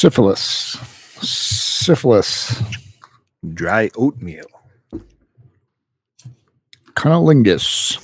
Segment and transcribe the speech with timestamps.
[0.00, 0.78] Syphilis.
[1.20, 2.62] Syphilis.
[3.52, 4.46] Dry oatmeal.
[6.94, 7.98] Cunnilingus.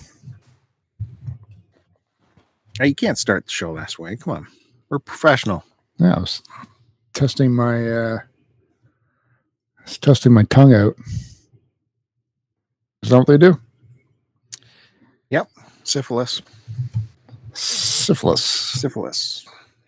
[2.79, 4.15] Hey, you can't start the show last way.
[4.15, 4.47] Come on.
[4.91, 5.65] We're professional.
[5.97, 6.43] Yeah, I was
[7.15, 8.19] testing my uh
[9.79, 10.97] I was testing my tongue out.
[13.03, 13.59] Is that what they do?
[15.31, 15.49] Yep.
[15.83, 16.43] Syphilis.
[17.55, 18.45] Syphilis.
[18.45, 19.47] Syphilis.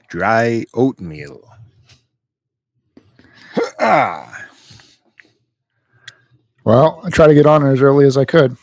[0.09, 1.45] Dry oatmeal.
[6.65, 8.57] Well, I try to get on it as early as I could.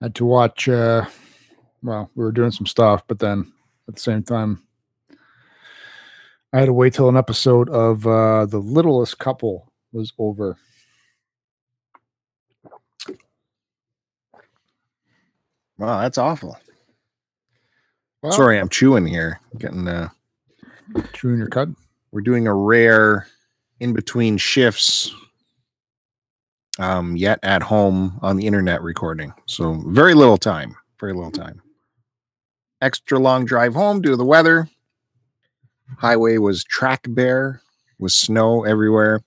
[0.00, 1.04] Had to watch uh
[1.82, 3.52] well, we were doing some stuff, but then
[3.86, 4.62] at the same time
[6.54, 10.56] I had to wait till an episode of uh The Littlest Couple was over.
[15.76, 16.58] Wow, that's awful.
[18.22, 19.40] Well, Sorry, I'm chewing here.
[19.58, 20.08] Getting uh
[21.12, 21.74] chewing your cud.
[22.12, 23.26] we're doing a rare
[23.80, 25.14] in between shifts
[26.78, 29.32] um yet at home on the internet recording.
[29.46, 30.76] So very little time.
[30.98, 31.60] Very little time.
[32.80, 34.68] Extra long drive home due to the weather.
[35.98, 37.60] Highway was track bare,
[38.00, 39.22] with snow everywhere.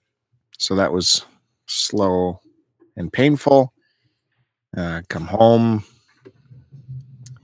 [0.58, 1.25] So that was
[1.67, 2.42] slow
[2.98, 3.72] and painful.
[4.75, 5.83] Uh, come home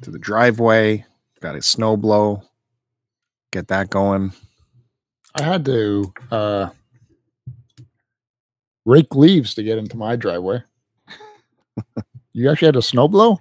[0.01, 1.05] to the driveway,
[1.41, 2.43] got a snow blow,
[3.51, 4.33] get that going.
[5.35, 6.69] I had to uh,
[8.85, 10.63] rake leaves to get into my driveway.
[12.33, 13.39] you actually had a snow blow?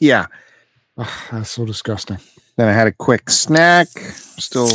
[0.00, 0.26] yeah.
[0.98, 2.18] Ah, that's so disgusting.
[2.56, 3.88] Then I had a quick snack.
[3.88, 4.68] Still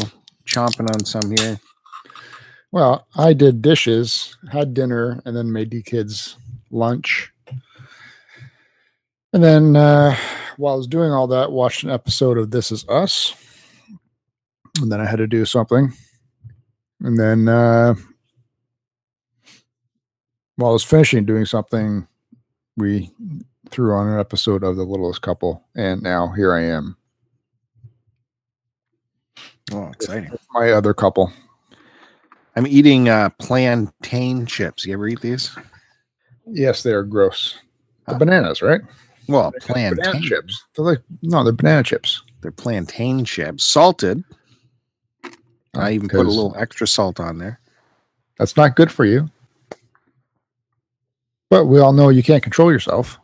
[0.46, 1.60] chomping on some here.
[2.72, 6.38] Well, I did dishes, had dinner, and then made the kids
[6.72, 7.32] lunch.
[9.32, 10.16] And then uh,
[10.58, 13.34] while I was doing all that, watched an episode of This Is Us.
[14.82, 15.94] And then I had to do something.
[17.02, 17.96] And then uh,
[20.58, 22.08] while I was finishing doing something,
[22.78, 23.12] we
[23.70, 25.64] threw on an episode of The Littlest Couple.
[25.76, 26.98] And now here I am,
[29.72, 30.32] Oh, exciting.
[30.54, 31.32] my other couple.
[32.56, 34.86] I'm eating uh, plantain chips.
[34.86, 35.56] You ever eat these?
[36.48, 37.58] Yes, they are gross.
[38.08, 38.20] The Huh.
[38.20, 38.82] bananas, right?
[39.28, 40.64] Well, Banana plantain chips.
[40.76, 42.22] They're like no, they're banana chips.
[42.42, 44.24] They're plantain chips, salted.
[45.76, 47.60] I even put a little extra salt on there.
[48.38, 49.30] That's not good for you.
[51.50, 53.18] But we all know you can't control yourself.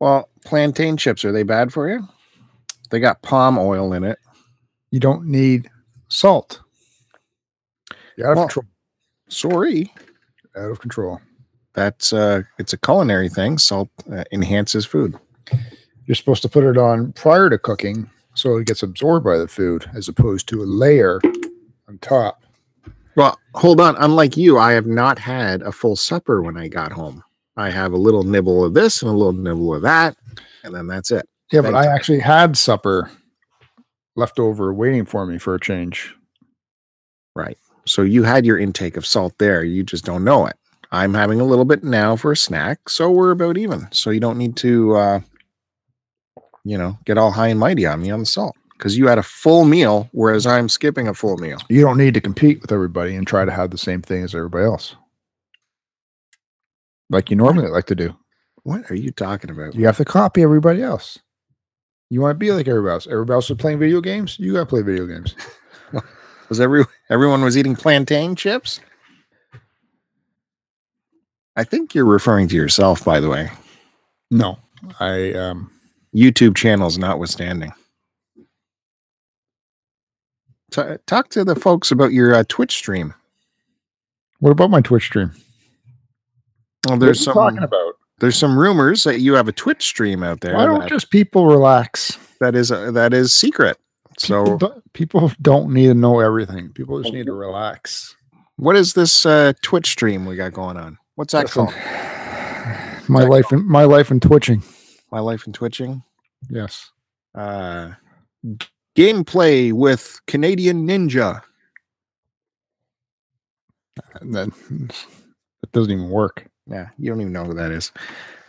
[0.00, 2.06] Well, plantain chips are they bad for you?
[2.90, 4.18] They got palm oil in it.
[4.90, 5.70] You don't need
[6.08, 6.60] salt.
[8.16, 8.64] You're out of Well- control.
[9.28, 9.90] Sorry,
[10.56, 11.18] Out of control.
[11.72, 13.56] that's uh, it's a culinary thing.
[13.56, 15.18] Salt uh, enhances food.
[16.04, 18.10] You're supposed to put it on prior to cooking
[18.42, 21.20] so it gets absorbed by the food as opposed to a layer
[21.88, 22.42] on top.
[23.14, 23.94] Well, hold on.
[24.00, 27.22] Unlike you, I have not had a full supper when I got home.
[27.56, 30.16] I have a little nibble of this and a little nibble of that,
[30.64, 31.28] and then that's it.
[31.52, 33.12] Yeah, but I actually had supper
[34.16, 36.12] left over waiting for me for a change.
[37.36, 37.56] Right.
[37.86, 39.62] So you had your intake of salt there.
[39.62, 40.56] You just don't know it.
[40.90, 43.86] I'm having a little bit now for a snack, so we're about even.
[43.92, 45.20] So you don't need to, uh,
[46.64, 49.18] you know, get all high and mighty on me on the salt because you had
[49.18, 51.58] a full meal, whereas I'm skipping a full meal.
[51.68, 54.34] You don't need to compete with everybody and try to have the same thing as
[54.34, 54.96] everybody else.
[57.10, 58.16] Like you normally like to do.
[58.64, 59.74] What are you talking about?
[59.74, 61.18] You have to copy everybody else.
[62.10, 63.06] You want to be like everybody else.
[63.06, 64.38] Everybody else is playing video games.
[64.38, 65.34] You got to play video games.
[66.48, 68.78] Was every everyone was eating plantain chips?
[71.56, 73.50] I think you're referring to yourself, by the way.
[74.30, 74.58] No,
[75.00, 75.70] I um,
[76.14, 77.72] YouTube channels notwithstanding.
[80.70, 83.14] Ta talk to the folks about your uh, Twitch stream.
[84.40, 85.32] what about my Twitch stream?
[86.88, 87.94] Well, What are there's you some talking about.
[88.20, 91.46] there's some rumors that you have a Twitch stream out there Why don't just people
[91.46, 92.18] relax?
[92.40, 93.78] that is uh, that is secret.
[94.20, 96.70] People, So, don't, people don't need to know everything.
[96.70, 98.14] People just need to relax.
[98.56, 100.98] what is this uh, Twitch stream we got going on?
[101.14, 101.78] What's that Listen, called?
[103.08, 104.62] My life and my life in twitching.
[105.12, 106.02] My life in twitching.
[106.48, 106.90] Yes.
[107.34, 107.90] Uh,
[108.96, 111.42] gameplay with Canadian Ninja.
[114.14, 114.52] And then
[115.62, 116.46] it doesn't even work.
[116.66, 117.92] Yeah, you don't even know who that is.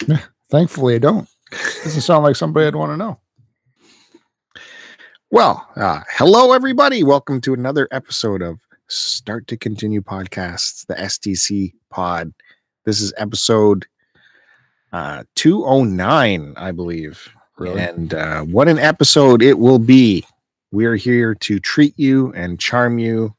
[0.50, 1.28] Thankfully, I don't.
[1.84, 3.20] Doesn't sound like somebody I'd want to know.
[5.32, 7.04] Well, uh, hello everybody.
[7.04, 12.34] Welcome to another episode of Start to Continue podcasts, the STC pod.
[12.86, 13.86] This is episode
[14.94, 17.28] uh 209, I believe.
[17.58, 17.82] Really?
[17.82, 20.26] And uh what an episode it will be.
[20.72, 23.36] We're here to treat you and charm you,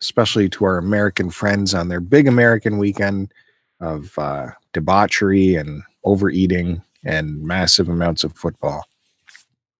[0.00, 3.32] especially to our American friends on their big American weekend
[3.80, 8.84] of uh, debauchery and overeating and massive amounts of football.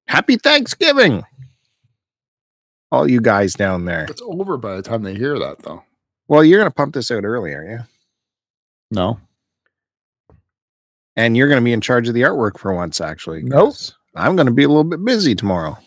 [0.09, 1.25] Happy Thanksgiving!
[2.93, 4.07] All you guys down there.
[4.09, 5.83] It's over by the time they hear that, though.
[6.29, 7.79] Well, you're going to pump this out early, are you?
[8.91, 9.21] No.
[11.17, 13.43] And you're going to be in charge of the artwork for once, actually.
[13.43, 13.75] Nope.
[14.15, 15.79] I'm going to be a little bit busy tomorrow.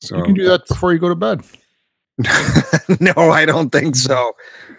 [0.00, 1.42] So you can do that before you go to bed.
[3.00, 4.32] no, I don't think so.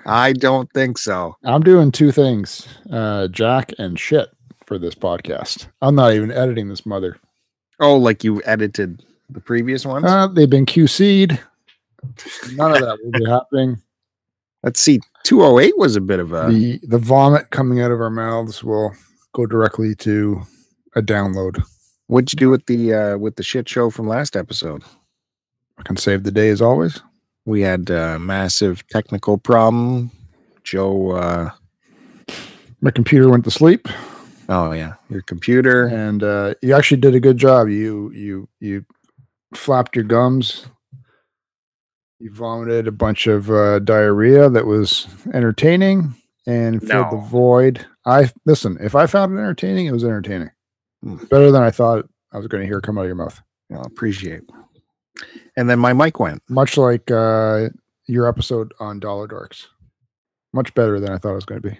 [0.05, 1.35] I don't think so.
[1.43, 4.29] I'm doing two things uh, Jack and shit
[4.65, 5.67] for this podcast.
[5.81, 7.17] I'm not even editing this mother.
[7.79, 10.05] Oh, like you edited the previous ones?
[10.05, 11.39] Uh, they've been QC'd.
[12.55, 13.81] None of that will be happening.
[14.63, 14.99] Let's see.
[15.23, 16.49] 208 was a bit of a.
[16.49, 18.93] the the vomit coming out of our mouths will
[19.37, 20.41] go directly to
[20.95, 21.63] a download.
[22.07, 24.83] What'd you do with the uh with the shit show from last episode?
[25.77, 27.01] I can save the day as always.
[27.45, 30.09] We had a massive technical problem.
[30.63, 31.51] Joe uh
[32.81, 33.87] My computer went to sleep,
[34.49, 35.85] oh yeah, your computer.
[35.85, 37.69] and uh, you actually did a good job.
[37.69, 38.85] You you you
[39.53, 40.65] flapped your gums.
[42.19, 46.15] You vomited a bunch of uh, diarrhea that was entertaining
[46.47, 47.85] and filled the void.
[48.05, 48.77] I listen.
[48.81, 50.49] If I found it entertaining, it was entertaining.
[51.03, 51.17] Hmm.
[51.25, 53.39] Better than I thought I was going to hear come out of your mouth.
[53.71, 54.41] I'll appreciate.
[55.57, 56.41] And then my mic went.
[56.49, 57.69] Much like uh,
[58.07, 59.67] your episode on Dollar Dorks.
[60.53, 61.79] Much better than I thought it was going to be.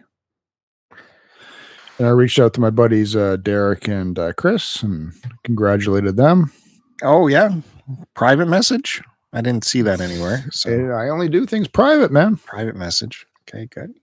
[1.98, 5.14] And I reached out to my buddies uh, Derek and uh, Chris and
[5.44, 6.52] congratulated them.
[7.04, 7.56] Oh yeah.
[8.14, 9.02] Private message?
[9.34, 10.46] I didn't see that anywhere.
[10.52, 12.38] So I only do things private, man.
[12.38, 13.26] private message.
[13.48, 13.94] Okay, good.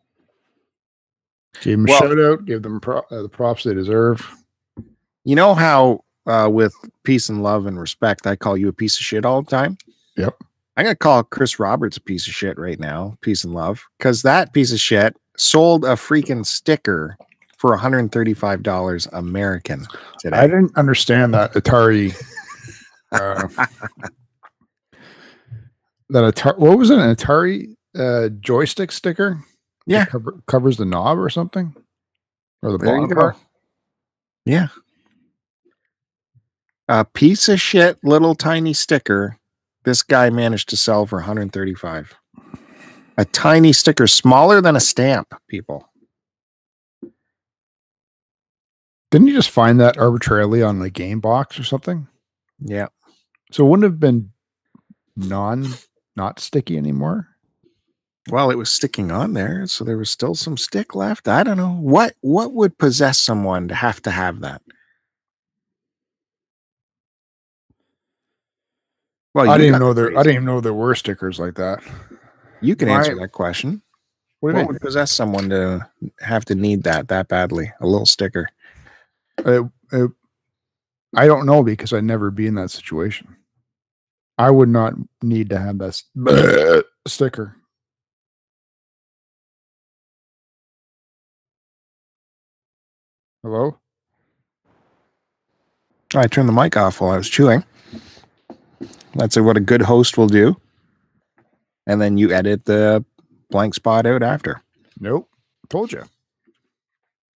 [1.62, 2.44] Give them a Well- shout out.
[2.44, 4.26] Give them pro- uh, the props they deserve.
[5.24, 6.74] You know how uh, with
[7.04, 9.76] peace and love and respect, I call you a piece of shit all the time.
[10.16, 10.34] Yep.
[10.76, 13.16] I'm gonna call Chris Roberts a piece of shit right now.
[13.20, 17.16] Peace and love, because that piece of shit sold a freaking sticker
[17.58, 19.86] for 135 dollars American
[20.18, 20.36] today.
[20.36, 22.14] I didn't understand that Atari.
[23.12, 23.46] Uh,
[26.10, 26.58] that Atari.
[26.58, 26.98] What was it?
[26.98, 29.38] An Atari uh, joystick sticker?
[29.86, 30.06] Yeah.
[30.06, 31.74] cover, covers the knob or something,
[32.62, 33.36] or the There bottom part.
[34.44, 34.68] Yeah.
[36.88, 39.38] A piece of shit little tiny sticker.
[39.84, 42.14] This guy managed to sell for 135.
[43.16, 45.88] A tiny sticker, smaller than a stamp, people.
[49.10, 52.08] Didn't you just find that arbitrarily on a game box or something?
[52.58, 52.88] Yeah.
[53.52, 54.32] So it wouldn't have been
[55.16, 55.68] non
[56.16, 57.28] not sticky anymore.
[58.30, 61.28] Well, it was sticking on there, so there was still some stick left.
[61.28, 61.72] I don't know.
[61.74, 64.62] What what would possess someone to have to have that?
[69.34, 70.18] Well, I didn't know the there.
[70.18, 71.82] I didn't even know there were stickers like that.
[72.60, 73.82] You can answer that question.
[74.40, 75.86] What What would possess someone to
[76.20, 77.72] have to need that that badly?
[77.80, 78.48] A little sticker.
[79.38, 80.10] It- it-
[81.16, 83.36] I don't know because I'd never be in that situation.
[84.36, 87.56] I would not need to have that sticker.
[93.44, 93.78] Hello.
[96.14, 97.62] I turned the mic off while I was chewing.
[99.14, 100.56] That's what a good host will do.
[101.86, 103.04] And then you edit the
[103.50, 104.62] blank spot out after.
[104.98, 105.28] Nope.
[105.68, 106.04] Told you.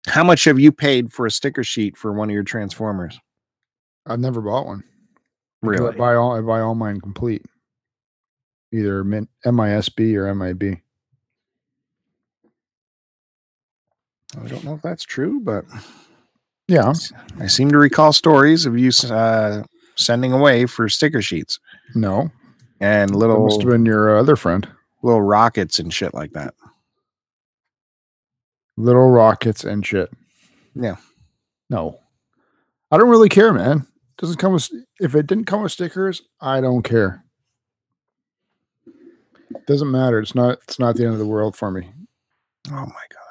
[0.06, 3.20] How much have you paid for a sticker sheet for one of your Transformers?
[4.06, 4.84] I've never bought one.
[5.60, 5.94] Really?
[5.94, 6.34] I buy all.
[6.34, 7.44] I buy all mine complete.
[8.72, 10.80] Either MISB or MIB.
[14.36, 15.64] I don't know if that's true, but
[16.66, 16.92] Yeah.
[17.40, 19.62] I seem to recall stories of you uh,
[19.96, 21.58] sending away for sticker sheets
[21.94, 22.30] No.
[22.80, 24.68] and That little must have been your uh, other friend.
[25.02, 26.54] little rockets and shit like that.
[28.76, 30.10] Little rockets and shit.
[30.74, 30.96] Yeah.
[31.70, 31.98] No.
[32.90, 33.86] I don't really care, man.
[34.18, 34.68] Doesn't come with
[35.00, 37.24] if it didn't come with stickers, I don't care.
[39.66, 40.18] Doesn't matter.
[40.20, 41.90] It's not it's not the end of the world for me.
[42.70, 43.27] Oh my god!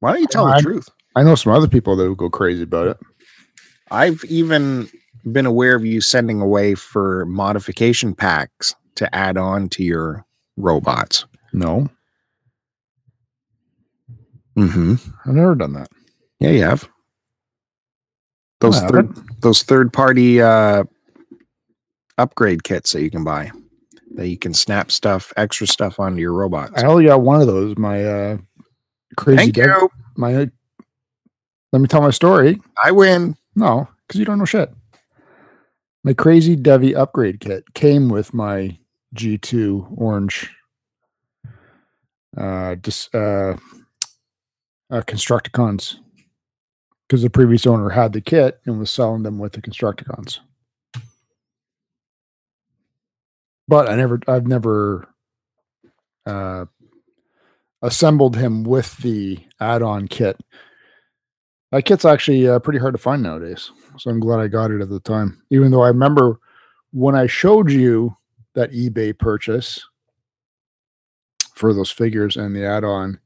[0.00, 0.88] Why don't you tell the I'm- truth?
[1.16, 2.98] I know some other people that would go crazy about it.
[3.90, 4.88] I've even
[5.32, 10.24] been aware of you sending away for modification packs to add on to your
[10.56, 11.24] robots.
[11.52, 11.88] No.
[14.56, 14.94] Mm-hmm.
[15.26, 15.88] I've never done that.
[16.40, 16.88] Yeah, you have.
[18.60, 20.84] Those I third those third party uh
[22.18, 23.50] upgrade kits that you can buy.
[24.14, 26.72] That you can snap stuff, extra stuff onto your robots.
[26.82, 27.76] I only got one of those.
[27.76, 28.38] My uh
[29.16, 29.90] crazy Thank dev- you.
[30.16, 30.48] my
[31.72, 32.60] let me tell my story.
[32.82, 33.36] I win.
[33.54, 34.70] No, because you don't know shit.
[36.04, 38.78] My crazy Devi upgrade kit came with my
[39.14, 40.50] G2 orange
[42.36, 43.56] uh just uh,
[44.90, 45.96] uh Constructicons
[47.08, 50.38] because the previous owner had the kit and was selling them with the Constructicons.
[53.66, 55.08] But I never I've never
[56.26, 56.66] uh
[57.82, 60.40] assembled him with the add-on kit.
[61.70, 64.80] That kit's actually uh, pretty hard to find nowadays, so I'm glad I got it
[64.80, 65.42] at the time.
[65.50, 66.40] Even though I remember
[66.92, 68.16] when I showed you
[68.54, 69.84] that eBay purchase
[71.54, 73.20] for those figures and the add-on,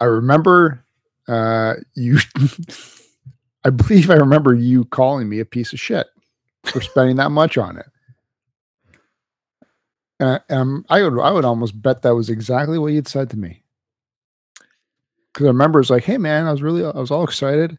[0.00, 0.84] I remember
[1.28, 2.18] uh, you.
[3.64, 6.06] I believe I remember you calling me a piece of shit
[6.66, 7.86] for spending that much on it.
[10.18, 13.36] Uh, um, I would I would almost bet that was exactly what you'd said to
[13.36, 13.62] me.
[15.32, 17.78] Because I remember it's like, hey man, I was really I was all excited.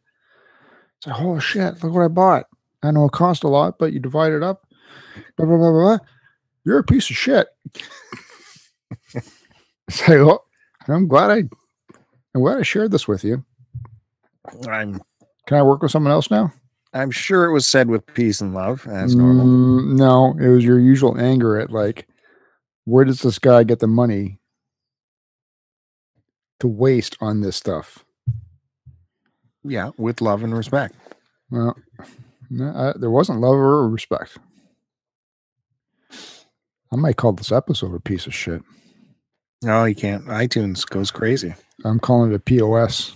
[0.97, 2.45] It's like, oh shit, look what I bought.
[2.83, 4.67] I know it cost a lot, but you divide it up.
[5.35, 5.97] Blah blah blah blah.
[6.63, 7.47] You're a piece of shit.
[9.89, 10.45] Say, well,
[10.87, 11.43] I'm glad I
[12.35, 13.43] I'm glad I shared this with you.
[14.67, 15.01] I'm
[15.47, 16.53] Can I work with someone else now?
[16.93, 19.45] I'm sure it was said with peace and love as normal.
[19.45, 22.07] Mm, no, it was your usual anger at like,
[22.87, 24.39] where does this guy get the money
[26.61, 28.05] to waste on this stuff?
[29.63, 30.95] Yeah, with love and respect.
[31.51, 31.75] Well,
[32.49, 34.37] no, I, there wasn't love or respect.
[36.89, 38.63] I might call this episode a piece of shit.
[39.61, 40.23] No, you can't.
[40.27, 41.53] iTunes goes crazy.
[41.83, 43.13] I'm calling it a POS.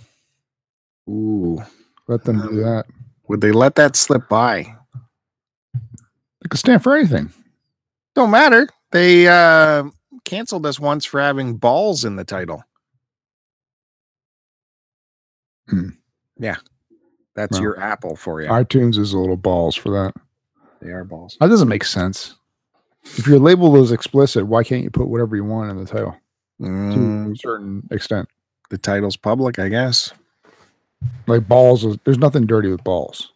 [1.08, 1.62] Ooh.
[2.08, 2.84] Let them Um, do that.
[3.28, 4.76] Would they let that slip by?
[6.44, 7.32] It could stand for anything.
[8.14, 8.68] Don't matter.
[8.92, 9.84] They uh
[10.24, 12.62] canceled us once for having balls in the title.
[15.68, 15.90] Hmm.
[16.38, 16.56] Yeah.
[17.34, 18.48] That's Well, your apple for you.
[18.48, 20.14] iTunes is a little balls for that.
[20.80, 21.36] they are balls.
[21.40, 22.34] That doesn't make sense.
[23.04, 26.16] If your label is explicit, why can't you put whatever you want in the title
[26.60, 28.28] to Mm, a certain extent?
[28.70, 30.12] the title's public, I guess.
[31.26, 33.32] Like balls, is, there's nothing dirty with balls.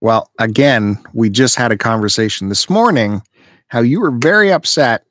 [0.00, 3.22] Well, again, we just had a conversation this morning
[3.68, 5.04] how you were very upset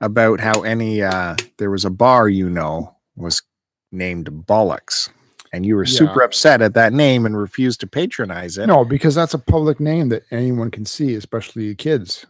[0.00, 3.42] about how any uh there was a bar you know was
[3.92, 5.08] named Bollocks.
[5.52, 5.98] And you were Yeah.
[5.98, 8.66] super upset at that name and refused to patronize it.
[8.66, 12.26] No, because that's a public name that anyone can see, especially kids.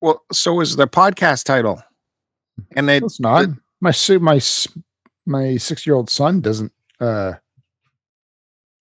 [0.00, 1.82] Well, so is the podcast title.
[2.74, 3.48] And it, It's not.
[3.80, 4.40] my my
[5.26, 7.34] my six year old son doesn't uh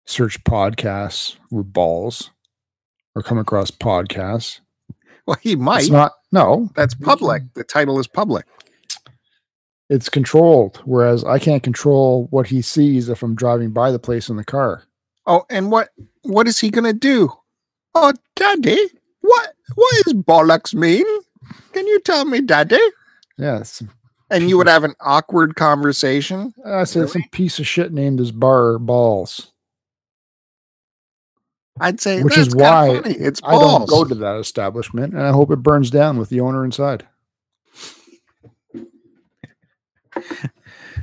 [0.06, 2.30] search podcasts with balls
[3.14, 4.60] or come across podcasts.
[5.28, 5.82] Well, he might.
[5.82, 6.12] It's not.
[6.32, 7.42] No, That's public.
[7.54, 8.44] The title is public.
[9.88, 10.80] it's controlled.
[10.84, 14.44] Whereas I can't control what he sees if I'm driving by the place in the
[14.44, 14.82] car.
[15.26, 15.90] Oh, and what
[16.22, 17.30] what is he gonna do?
[17.94, 18.78] Oh, daddy,
[19.20, 21.04] what what does bollocks mean?
[21.72, 22.78] Can you tell me, daddy?
[23.38, 23.82] Yes,
[24.30, 26.52] And you would have an awkward conversation.
[26.66, 29.52] I said some piece of shit named his bar balls.
[31.80, 33.14] I'd say, Which is "That's kinda why funny.
[33.16, 36.40] it's I don't go to that establishment, and I hope it burns down with the
[36.40, 37.06] owner inside.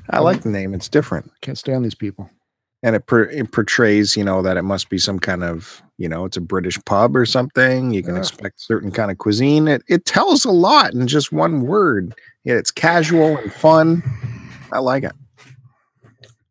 [0.10, 2.30] I like the name; it's different, Can't stand these people.
[2.84, 6.08] and it, per, it portrays, you know, that it must be some kind of, you
[6.08, 7.92] know, it's a British pub or something.
[7.92, 8.20] You can Yeah.
[8.22, 9.68] expect certain kind of cuisine.
[9.68, 12.14] It it tells a lot in just one word.
[12.44, 14.04] Yeah, it's casual and fun.
[14.72, 15.14] I like it.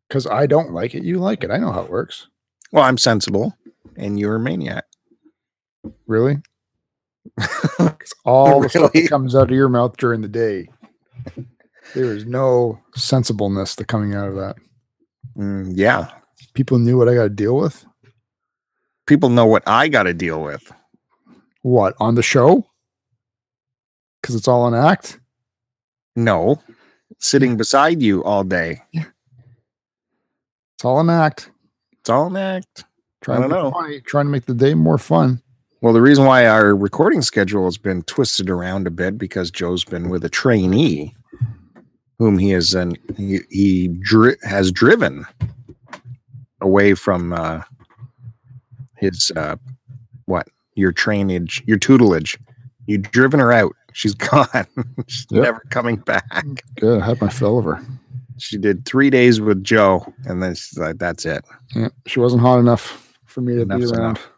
[0.09, 1.03] Because I don't like it.
[1.03, 1.51] You like it.
[1.51, 2.27] I know how it works.
[2.71, 3.55] Well, I'm sensible,
[3.97, 4.85] and you're a maniac.
[6.07, 6.37] Really?
[8.25, 10.67] all the stuff that comes out of your mouth during the day,
[11.93, 14.55] there is no sensibleness to coming out of that.
[15.37, 16.09] Mm, yeah,
[16.53, 17.85] People knew what I got to deal with.
[19.07, 20.71] people know what I got to deal with.
[21.63, 22.65] What on the show?
[24.21, 25.19] Because it's all an act.
[26.15, 26.61] No,
[27.19, 28.81] sitting beside you all day.
[28.93, 29.05] Yeah.
[30.75, 31.51] It's all an act.
[31.99, 32.85] It's all an act.
[33.25, 33.71] Trying don't to know.
[33.71, 35.41] funny, trying to make the day more fun.
[35.81, 39.83] Well, the reason why our recording schedule has been twisted around a bit because Joe's
[39.83, 41.15] been with a trainee,
[42.19, 45.25] whom he has an he, he dri- has driven
[46.61, 47.61] away from uh,
[48.97, 49.55] his uh,
[50.25, 52.37] what your trainage, your tutelage.
[52.85, 53.75] You've driven her out.
[53.93, 54.67] She's gone.
[55.07, 55.43] She's Yep.
[55.43, 56.45] never coming back.
[56.75, 57.01] Good.
[57.01, 57.83] I had my fill of her.
[58.37, 61.43] She did three days with Joe, and then she's like, "That's it."
[61.75, 63.01] Yeah, she wasn't hot enough
[63.35, 63.93] for me to be around.
[63.93, 64.29] enough.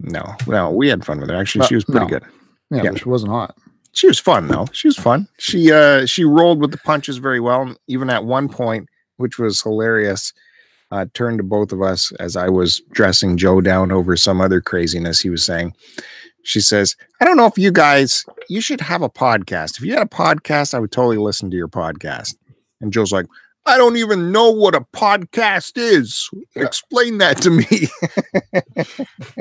[0.00, 1.36] No, no, we had fun with her.
[1.36, 2.06] Actually, No, she was pretty no.
[2.08, 2.24] good.
[2.70, 2.94] Yeah, Yeah.
[2.94, 3.56] she wasn't hot.
[3.92, 4.66] She was fun though.
[4.72, 5.28] She was fun.
[5.38, 7.62] She uh she rolled with the punches very well.
[7.62, 8.88] and Even at one point,
[9.18, 10.32] which was hilarious,
[10.90, 14.60] uh, turned to both of us as I was dressing Joe down over some other
[14.60, 15.74] craziness he was saying.
[16.44, 19.76] She says, I don't know if you guys, you should have a podcast.
[19.78, 22.34] If you had a podcast, I would totally listen to your podcast.
[22.80, 23.26] And Joe's like,
[23.64, 26.28] I don't even know what a podcast is.
[26.56, 26.64] Yeah.
[26.64, 27.88] Explain that to me.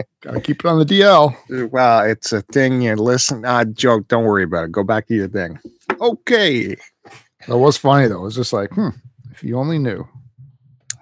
[0.21, 1.71] Gotta keep it on the DL.
[1.71, 3.43] well, it's a thing you listen.
[3.45, 4.07] Ah, joke.
[4.07, 4.71] don't worry about it.
[4.71, 5.59] Go back to your thing.
[5.99, 6.75] Okay.
[7.47, 8.19] That was funny though.
[8.19, 8.89] It was just like, hmm,
[9.31, 10.07] if you only knew.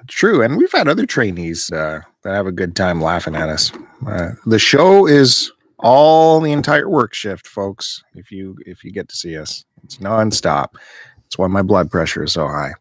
[0.07, 3.71] True, and we've had other trainees uh, that have a good time laughing at us.
[4.07, 8.03] Uh, the show is all the entire work shift, folks.
[8.15, 10.69] If you if you get to see us, it's nonstop.
[11.17, 12.73] That's why my blood pressure is so high.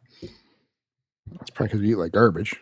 [1.38, 2.61] That's probably because you eat like garbage.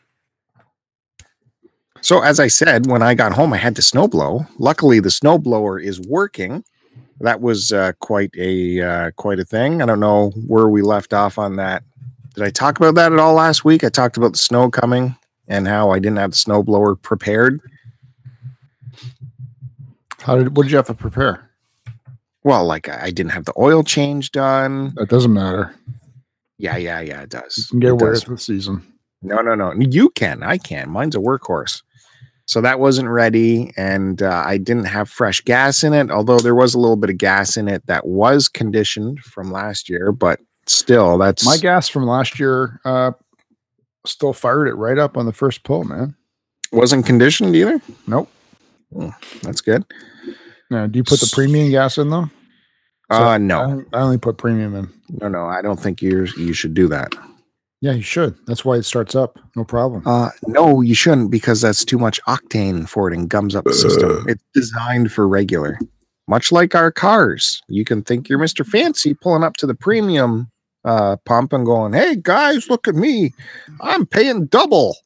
[2.01, 4.47] So as I said, when I got home, I had to snow blow.
[4.59, 6.65] Luckily, the snow blower is working.
[7.21, 9.83] That was uh, quite a uh, quite a thing.
[9.83, 11.83] I don't know where we left off on that.
[12.35, 13.83] Did I talk about that at all last week?
[13.83, 15.17] I talked about the snow coming
[15.49, 17.61] and how I didn't have the snow blower prepared.
[20.21, 21.51] How did what did you have to prepare?
[22.45, 24.93] Well, like I didn't have the oil change done.
[24.97, 25.75] That doesn't matter.
[26.59, 27.23] Yeah, yeah, yeah.
[27.23, 27.59] It does.
[27.59, 28.27] You can get It away does.
[28.27, 28.83] with the season.
[29.23, 29.73] No, no, no.
[29.79, 30.43] You can.
[30.43, 30.91] I can.
[30.91, 31.83] Mine's a workhorse.
[32.49, 36.11] So that wasn't ready, and uh, I didn't have fresh gas in it.
[36.13, 39.89] Although there was a little bit of gas in it that was conditioned from last
[39.89, 43.11] year, but still, that's My gas from last year uh
[44.07, 46.15] still fired it right up on the first pull, man.
[46.71, 47.81] wasn't conditioned either.
[48.07, 48.31] Nope.
[49.43, 49.85] That's good.
[50.71, 52.31] Now, do you put the premium gas in though?
[53.13, 54.89] So uh, no, I, I only put premium in.
[55.21, 55.47] no, no.
[55.47, 57.15] I don't think you you should do that.
[57.81, 58.35] Yeah, you should.
[58.47, 59.39] That's why it starts up.
[59.55, 60.03] No problem.
[60.07, 63.75] Uh, no, you shouldn't because that's too much octane for it and gums up the
[63.75, 64.25] system.
[64.27, 65.79] It's designed for regular,
[66.27, 67.63] much like our cars.
[67.69, 68.67] You can think you're Mr.
[68.67, 70.51] Fancy pulling up to the premium
[70.85, 73.33] uh, pump and going, "Hey guys, look at me!
[73.81, 74.97] I'm paying double."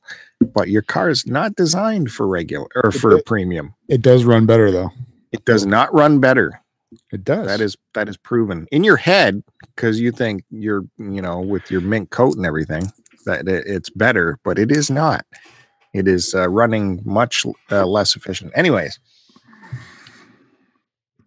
[0.54, 3.74] But your car is not designed for regular or for it- premium.
[3.88, 4.90] It does run better though.
[5.32, 6.62] It does not run better.
[7.12, 7.46] It does.
[7.46, 9.42] That is that is proven in your head
[9.74, 12.90] because you think you're you know with your mint coat and everything
[13.26, 15.26] that it, it's better, but it is not.
[15.92, 18.52] It is uh, running much uh, less efficient.
[18.54, 19.00] Anyways,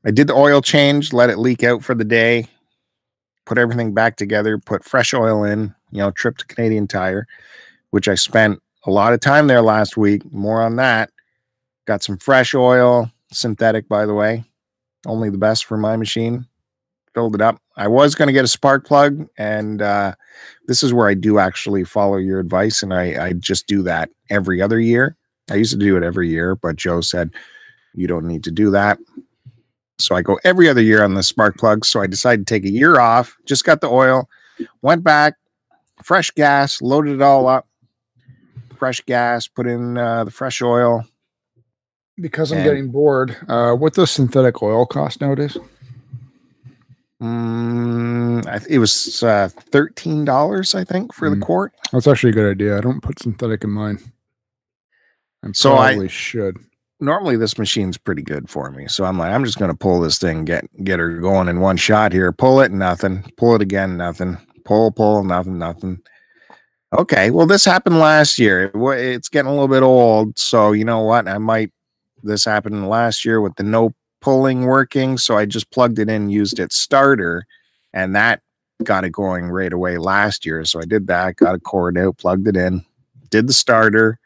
[0.05, 2.47] I did the oil change, let it leak out for the day,
[3.45, 5.75] put everything back together, put fresh oil in.
[5.91, 7.27] You know, trip to Canadian Tire,
[7.91, 10.23] which I spent a lot of time there last week.
[10.31, 11.11] More on that.
[11.85, 14.45] Got some fresh oil, synthetic, by the way
[15.05, 16.45] only the best for my machine.
[17.13, 17.59] Filled it up.
[17.77, 20.15] I was going to get a spark plug, and uh,
[20.67, 24.09] this is where I do actually follow your advice, and I, I just do that
[24.29, 25.15] every other year.
[25.51, 27.31] I used to do it every year, but Joe said
[27.93, 28.97] you don't need to do that.
[29.99, 31.85] So I go every other year on the spark plug.
[31.85, 33.37] So I decided to take a year off.
[33.45, 34.27] Just got the oil,
[34.81, 35.35] went back,
[36.03, 37.67] fresh gas, loaded it all up.
[38.77, 41.05] Fresh gas, put in uh, the fresh oil.
[42.19, 43.35] Because I'm And- getting bored.
[43.47, 45.57] Uh, what does synthetic oil cost nowadays?
[47.25, 51.39] I th- it was uh, thirteen dollars, I think, for Mm.
[51.39, 51.71] the quart.
[51.91, 52.77] That's actually a good idea.
[52.77, 53.99] I don't put synthetic in mine.
[55.43, 56.57] I So I- should.
[56.99, 60.17] Normally, this machine's pretty good for me, so I'm like, I'm just gonna pull this
[60.17, 62.31] thing, get get her going in one shot here.
[62.31, 63.23] Pull it, nothing.
[63.37, 64.37] Pull it again, nothing.
[64.63, 65.99] Pull, pull, nothing, nothing.
[66.97, 68.65] Okay, well, this happened last year.
[68.65, 71.27] It It's getting a little bit old, so you know what?
[71.27, 71.71] I might.
[72.23, 76.29] This happened last year with the no pulling working, so I just plugged it in,
[76.29, 77.45] used its starter,
[77.93, 78.41] and that
[78.83, 80.63] got it going right away last year.
[80.65, 82.85] So I did that, got a cord out, plugged it in,
[83.29, 84.19] did the starter,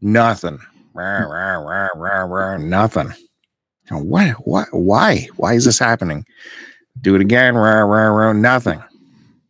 [0.00, 0.60] nothing.
[0.94, 3.12] Rah, rah, rah, nothing.
[3.90, 4.30] What?
[4.46, 4.68] What?
[4.72, 5.28] Why?
[5.36, 6.24] Why is this happening?
[7.00, 7.54] Do it again.
[8.40, 8.82] Nothing.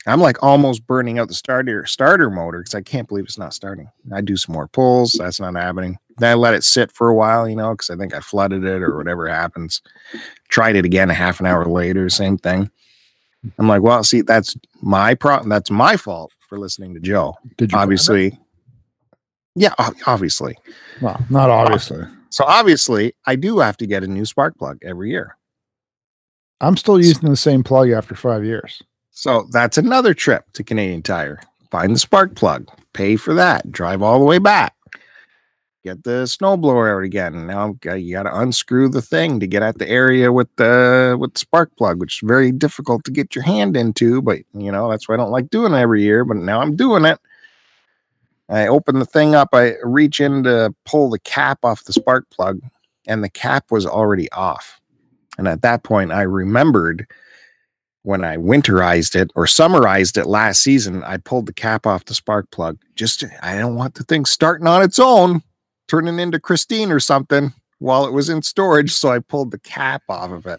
[0.07, 3.55] I'm like almost burning out the starter starter motor because I can't believe it's not
[3.55, 3.89] starting.
[4.13, 5.13] I do some more pulls.
[5.13, 5.97] That's not happening.
[6.23, 8.63] Then I let it sit for a while, you know, because I think I flooded
[8.63, 9.83] it or whatever happens.
[10.49, 12.71] Tried it again a half an hour later, same thing.
[13.59, 15.49] I'm like, well, see, that's my problem.
[15.49, 17.35] That's my fault for listening to Joe.
[17.57, 17.79] Did you?
[17.79, 18.39] Obviously,
[19.57, 19.75] yeah,
[20.07, 20.57] obviously.
[21.01, 22.05] Well, not obviously.
[22.31, 25.37] So obviously, I do have to get a new spark plug every year.
[26.61, 28.81] I'm still using the same plug after five years.
[29.11, 31.41] So that's another trip to Canadian Tire.
[31.73, 34.75] Find the spark plug, pay for that, drive all the way back,
[35.83, 37.47] get the snowblower out again.
[37.47, 41.17] Now uh, you got to unscrew the thing to get at the area with the
[41.19, 44.23] with the spark plug, which is very difficult to get your hand into.
[44.23, 46.25] But you know that's why I don't like doing it every year.
[46.25, 47.19] But now I'm doing it.
[48.49, 49.49] I open the thing up.
[49.53, 52.61] I reach in to pull the cap off the spark plug,
[53.07, 54.81] and the cap was already off.
[55.39, 57.07] And at that point, I remembered
[58.03, 62.15] when I winterized it or summarized it last season, I pulled the cap off the
[62.15, 62.79] spark plug.
[62.97, 65.43] Just I don't want the thing starting on its own,
[65.93, 68.93] turning into Christine or something while it was in storage.
[68.93, 70.59] So I pulled the cap off of it.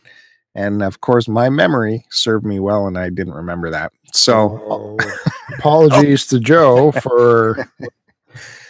[0.54, 3.92] And of course, my memory served me well, and I didn't remember that.
[4.14, 7.68] So, Oh, uh, apologies to Joe for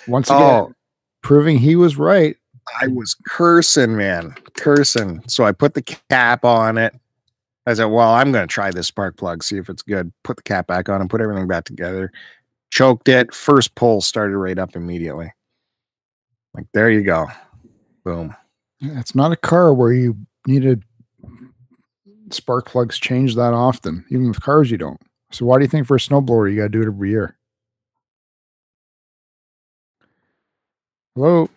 [0.08, 0.74] once again oh,
[1.22, 2.38] proving he was right.
[2.82, 5.22] I was cursing, man, cursing.
[5.28, 6.96] So I put the cap on it.
[7.68, 10.38] I said, "Well, I'm going to try this spark plug, see if it's good." Put
[10.38, 12.14] the cap back on and put everything back together.
[12.72, 13.36] Choked it.
[13.36, 15.34] First pull started right up immediately.
[16.56, 17.28] Like there you go,
[18.06, 18.36] boom.
[18.80, 20.78] It's not a car where you need a
[22.32, 24.06] spark plugs change that often.
[24.10, 25.00] Even with cars, you don't.
[25.32, 27.38] So why do you think for a snowblower you got to do it every year?
[31.16, 31.50] Hello.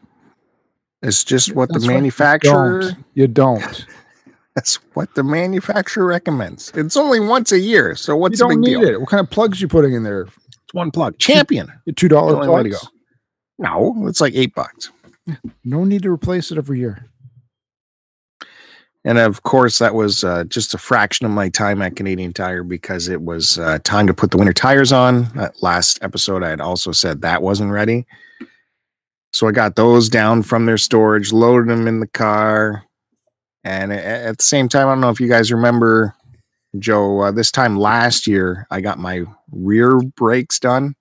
[1.03, 2.81] It's just what That's the right, you manufacturer.
[2.83, 3.05] don't.
[3.15, 3.87] You don't.
[4.55, 6.73] That's what the manufacturer recommends.
[6.75, 8.95] It's only once a year, so you what's the don't big need deal?
[8.95, 9.01] it.
[9.01, 10.23] What kind of plugs you putting in there?
[10.23, 11.19] It's one plug.
[11.19, 11.71] Champion.
[11.97, 12.83] Two dollar The way to plugs.
[12.83, 12.89] go.
[13.59, 14.91] No, it's like eight bucks.
[15.65, 17.07] No need to replace it every year.
[19.05, 22.65] And of course, that was uh, just a fraction of my time at Canadian Tire
[22.65, 25.25] because it was uh, time to put the winter tires on.
[25.37, 28.05] That last episode, I had also said that wasn't ready.
[29.33, 32.85] So I got those down from their storage, loaded them in the car.
[33.63, 36.15] And at the same time, I don't know if you guys remember,
[36.79, 40.97] Joe, uh, this time last year, I got my rear brakes done.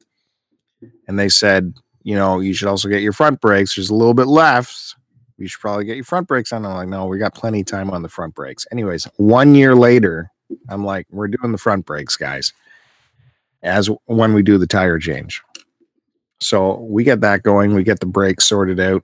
[1.07, 1.73] And they said,
[2.05, 3.75] you know, you should also get your front brakes.
[3.75, 4.95] There's a little bit left
[5.37, 6.65] you should probably get your front brakes on.
[6.65, 8.65] I'm like, no, we got plenty of time on the front brakes.
[8.71, 10.31] Anyways, one year later,
[10.69, 12.53] I'm like, we're doing the front brakes, guys,
[13.61, 15.41] as when we do the tire change.
[16.39, 17.73] So we get that going.
[17.73, 19.03] We get the brakes sorted out.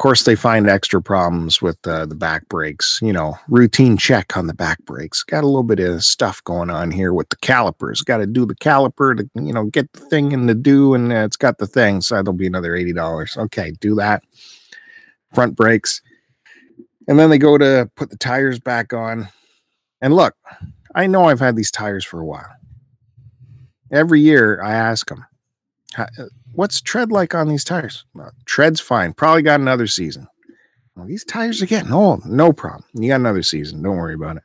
[0.00, 3.00] Course, they find extra problems with uh, the back brakes.
[3.02, 5.22] You know, routine check on the back brakes.
[5.22, 8.00] Got a little bit of stuff going on here with the calipers.
[8.00, 11.12] Got to do the caliper to, you know, get the thing in the do, and
[11.12, 12.00] uh, it's got the thing.
[12.00, 13.36] So that'll be another eighty dollars.
[13.36, 14.24] Okay, do that
[15.34, 16.00] front brakes.
[17.06, 19.28] And then they go to put the tires back on.
[20.00, 20.34] And look,
[20.94, 22.48] I know I've had these tires for a while.
[23.92, 25.26] Every year I ask them,
[26.60, 28.04] what's tread like on these tires?
[28.12, 29.14] Well, tread's fine.
[29.14, 30.28] Probably got another season.
[30.94, 32.26] Well, these tires are getting old.
[32.26, 32.84] No problem.
[32.92, 33.80] You got another season.
[33.80, 34.42] Don't worry about it.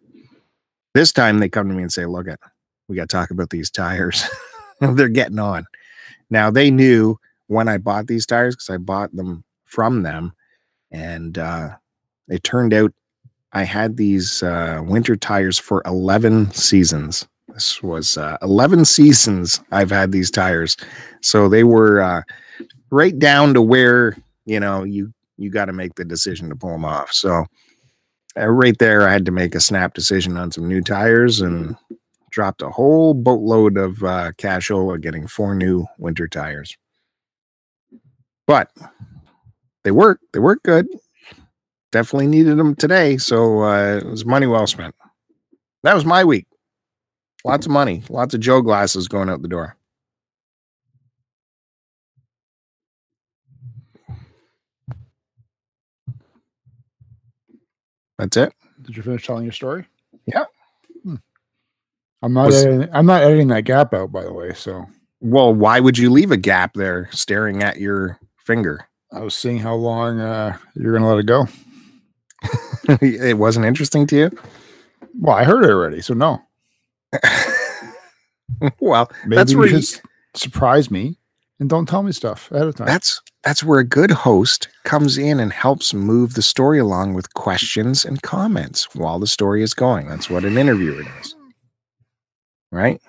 [0.93, 2.39] This time they come to me and say, look, it,
[2.87, 4.29] we got to talk about these tires.
[4.79, 5.65] They're getting on.
[6.29, 10.31] Now they knew when I bought these tires because I bought them from them
[10.91, 11.75] and uh,
[12.29, 12.93] it turned out
[13.51, 17.27] I had these uh, winter tires for 11 seasons.
[17.55, 20.75] This was uh, 11 seasons I've had these tires.
[21.21, 22.21] So they were uh,
[22.91, 26.71] right down to where, you know, you you got to make the decision to pull
[26.71, 27.11] them off.
[27.13, 27.45] So
[28.37, 31.77] uh, right there, I had to make a snap decision on some new tires and
[32.29, 36.77] dropped a whole boatload of uh, cashola getting four new winter tires.
[38.47, 38.69] But
[39.83, 40.19] they work.
[40.33, 40.87] They work good.
[41.93, 44.93] Definitely needed them today, so uh, it was money well spent.
[45.83, 46.47] That was my week.
[47.45, 49.77] Lots of money, lots of Joe glasses going out the door.
[58.17, 58.51] That's it.
[58.81, 59.85] Did you finish telling your story?
[60.25, 60.45] Yeah.
[61.03, 61.17] Hmm.
[62.23, 62.47] I'm not.
[62.47, 64.53] Was- editing, I'm not editing that gap out, by the way.
[64.55, 64.87] So
[65.21, 68.87] Well, why would you leave a gap there staring at your finger?
[69.11, 71.47] I was seeing how long uh, you're going to let it go.
[73.05, 74.31] it wasn't interesting to you?
[75.19, 76.41] Well, I heard it already, so no.
[78.79, 79.81] well, Maybe That's you where you-
[80.35, 81.17] surprise me
[81.59, 82.87] and don't tell me stuff ahead of time.
[82.87, 87.33] That's that's where a good host comes in and helps move the story along with
[87.35, 90.07] questions and comments while the story is going.
[90.07, 91.35] That's what an interviewer does.
[92.71, 92.99] Right?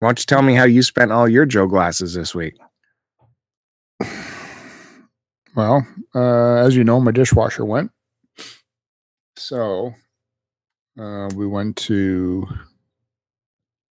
[0.00, 2.54] Why don't you tell me how you spent all your Joe glasses this week?
[5.56, 7.90] Well, uh, as you know, my dishwasher went.
[9.36, 9.92] So
[10.98, 12.46] uh, we went to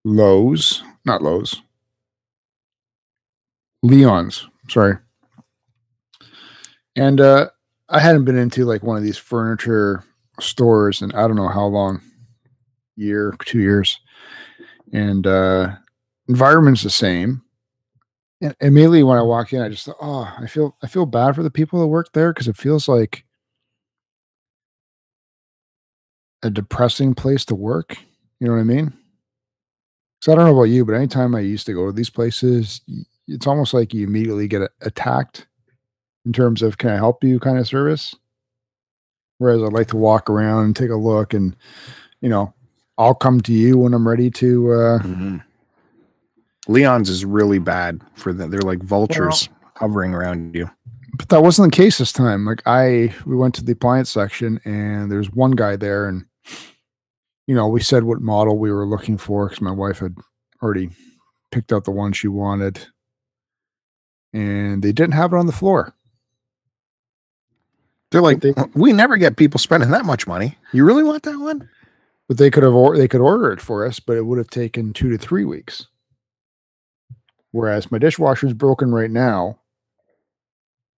[0.03, 1.61] Lowe's, not Lowe's,
[3.83, 4.97] Leon's, sorry.
[6.95, 7.49] And uh,
[7.89, 10.03] I hadn't been into like one of these furniture
[10.39, 12.01] stores in I don't know how long,
[12.95, 13.99] year, two years.
[14.91, 15.75] And uh,
[16.27, 17.43] environment's the same.
[18.41, 21.35] And immediately when I walk in, I just thought, oh, I feel I feel bad
[21.35, 23.25] for the people that work there because it feels like
[26.43, 27.97] a depressing place to work.
[28.39, 28.93] You know what I mean?
[30.21, 32.81] So I don't know about you, but anytime I used to go to these places,
[33.27, 35.47] it's almost like you immediately get attacked
[36.25, 38.15] in terms of can I help you kind of service.
[39.39, 41.55] Whereas I'd like to walk around and take a look and,
[42.21, 42.53] you know,
[42.97, 44.71] I'll come to you when I'm ready to.
[44.73, 45.43] Uh, Mhm.
[46.67, 48.49] Leon's is really bad for them.
[48.49, 50.69] They're like vultures hovering around you.
[51.13, 52.45] but that wasn't the case this time.
[52.45, 56.25] Like I, we went to the appliance section, and there's one guy there, and
[57.47, 60.15] you know, we said what model we were looking for because my wife had
[60.61, 60.89] already
[61.51, 62.87] picked out the one she wanted,
[64.33, 65.93] and they didn't have it on the floor.
[68.11, 70.57] They're like, They- uh, we never get people spending that much money.
[70.73, 71.69] You really want that one?
[72.27, 74.49] But they could have or they could order it for us, but it would have
[74.49, 75.87] taken two to three weeks.
[77.51, 79.59] Whereas my dishwasher is broken right now.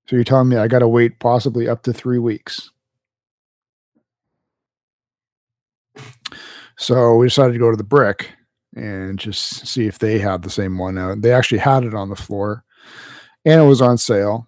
[0.08, 2.72] So you're telling me I got to wait possibly up to three weeks.
[6.78, 8.32] So we decided to go to the brick
[8.76, 10.96] and just see if they had the same one.
[10.96, 12.64] Now they actually had it on the floor,
[13.46, 14.48] and it was on sale.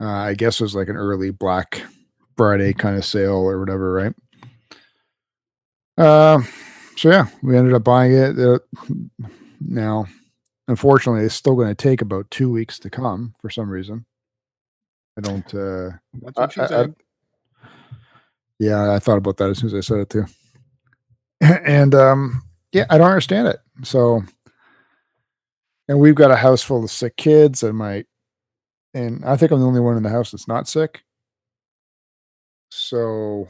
[0.00, 1.82] Uh, I guess it was like an early Black
[2.36, 4.14] Friday kind of sale or whatever, right?
[5.96, 6.42] Uh,
[6.96, 8.38] so yeah, we ended up buying it.
[8.38, 8.58] Uh,
[9.60, 10.06] now,
[10.68, 14.04] unfortunately, it's still going to take about two weeks to come for some reason.
[15.16, 15.54] I don't.
[15.54, 15.90] uh
[16.22, 16.94] That's what she said.
[18.58, 20.24] Yeah, I thought about that as soon as I said it too.
[21.40, 23.58] And um, yeah, I don't understand it.
[23.82, 24.22] So,
[25.88, 28.04] and we've got a house full of sick kids, and my,
[28.94, 31.02] and I think I'm the only one in the house that's not sick.
[32.70, 33.48] So,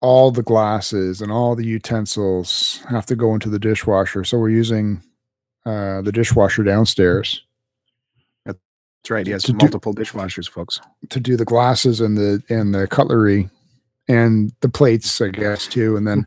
[0.00, 4.22] all the glasses and all the utensils have to go into the dishwasher.
[4.22, 5.02] So we're using
[5.66, 7.42] uh, the dishwasher downstairs
[8.44, 8.58] That's
[9.08, 9.26] right.
[9.26, 10.80] He has To do- multiple dishwashers, folks.
[11.10, 13.48] to do the glasses and the and the cutlery
[14.08, 15.96] and the plates, I guess too.
[15.96, 16.26] And then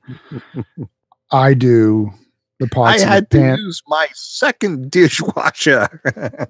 [1.31, 2.11] I do
[2.59, 3.01] the I pots.
[3.01, 6.01] and the had to pan- use my second dishwasher.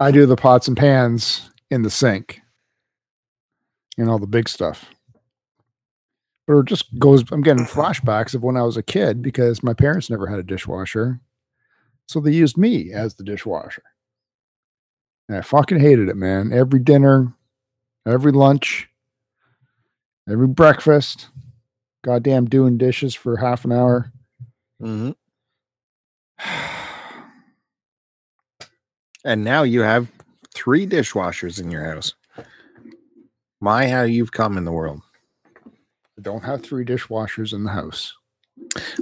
[0.00, 2.40] I do the pots and pans in the sink
[3.98, 4.86] and all the big stuff.
[6.46, 7.24] But it just goes.
[7.30, 10.42] I'm getting flashbacks of when I was a kid because my parents never had a
[10.42, 11.20] dishwasher,
[12.06, 13.82] so they used me as the dishwasher.
[15.28, 16.50] And I fucking hated it, man.
[16.54, 17.34] Every dinner,
[18.06, 18.87] every lunch,
[20.30, 21.28] every breakfast,
[22.04, 24.12] goddamn doing dishes for half an hour.
[24.82, 25.14] Mhm.
[29.24, 30.08] And now you have
[30.54, 32.14] three dishwashers in your house.
[33.60, 35.02] My, how you've come in the world.
[35.66, 38.14] I don't have three dishwashers in the house.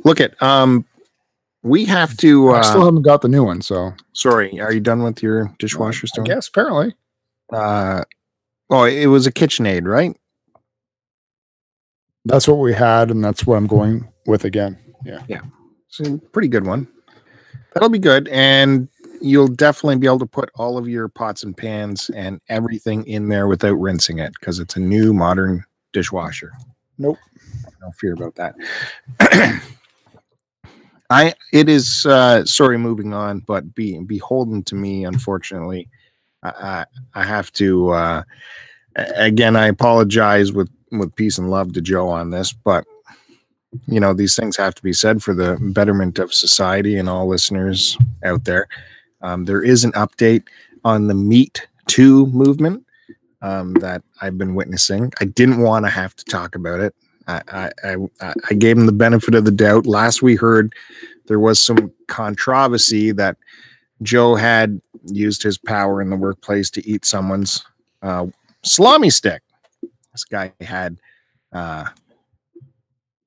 [0.04, 0.84] Look at um,
[1.62, 2.50] we have to.
[2.50, 5.54] I still Uh, haven't got the new one, so sorry, are you done with your
[5.58, 6.24] dishwasher still?
[6.24, 6.94] guess apparently.
[7.52, 8.02] Uh,
[8.70, 10.16] oh, it was a KitchenAid, right?
[12.26, 14.78] That's what we had, and that's what I'm going with again.
[15.04, 15.22] Yeah.
[15.28, 15.42] Yeah.
[15.88, 16.88] So pretty good one.
[17.72, 18.88] That'll be good, and
[19.20, 23.28] you'll definitely be able to put all of your pots and pans and everything in
[23.28, 26.52] there without rinsing it because it's a new modern dishwasher.
[26.98, 27.16] Nope.
[27.80, 28.56] No fear about that.
[31.10, 35.88] I it is uh sorry moving on, but be beholden to me, unfortunately.
[36.42, 36.84] I I,
[37.14, 38.22] I have to uh
[38.96, 42.84] again I apologize with with peace and love to Joe on this, but
[43.86, 47.26] you know these things have to be said for the betterment of society and all
[47.26, 48.68] listeners out there.
[49.22, 50.44] Um, there is an update
[50.84, 52.84] on the Meet Two movement
[53.42, 55.12] um, that I've been witnessing.
[55.20, 56.94] I didn't want to have to talk about it.
[57.28, 57.42] I,
[57.82, 59.86] I, I, I gave him the benefit of the doubt.
[59.86, 60.74] Last we heard,
[61.26, 63.36] there was some controversy that
[64.02, 67.64] Joe had used his power in the workplace to eat someone's
[68.02, 68.26] uh,
[68.62, 69.42] salami stick.
[70.16, 70.96] This guy had
[71.52, 71.84] uh,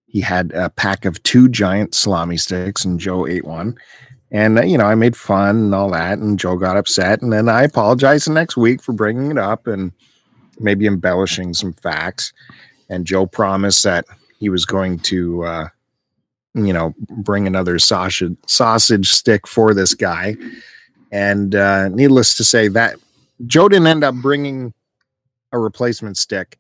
[0.08, 3.78] he had a pack of two giant salami sticks, and Joe ate one.
[4.32, 7.32] And uh, you know, I made fun and all that, and Joe got upset, and
[7.32, 9.92] then I apologized the next week for bringing it up and
[10.60, 12.34] maybe embellishing some facts.
[12.90, 14.06] And Joe promised that
[14.40, 15.68] he was going to, uh,
[16.56, 20.36] you know, bring another sausage sausage stick for this guy.
[21.12, 22.96] And uh, needless to say, that
[23.46, 24.74] Joe didn't end up bringing
[25.52, 26.58] a replacement stick,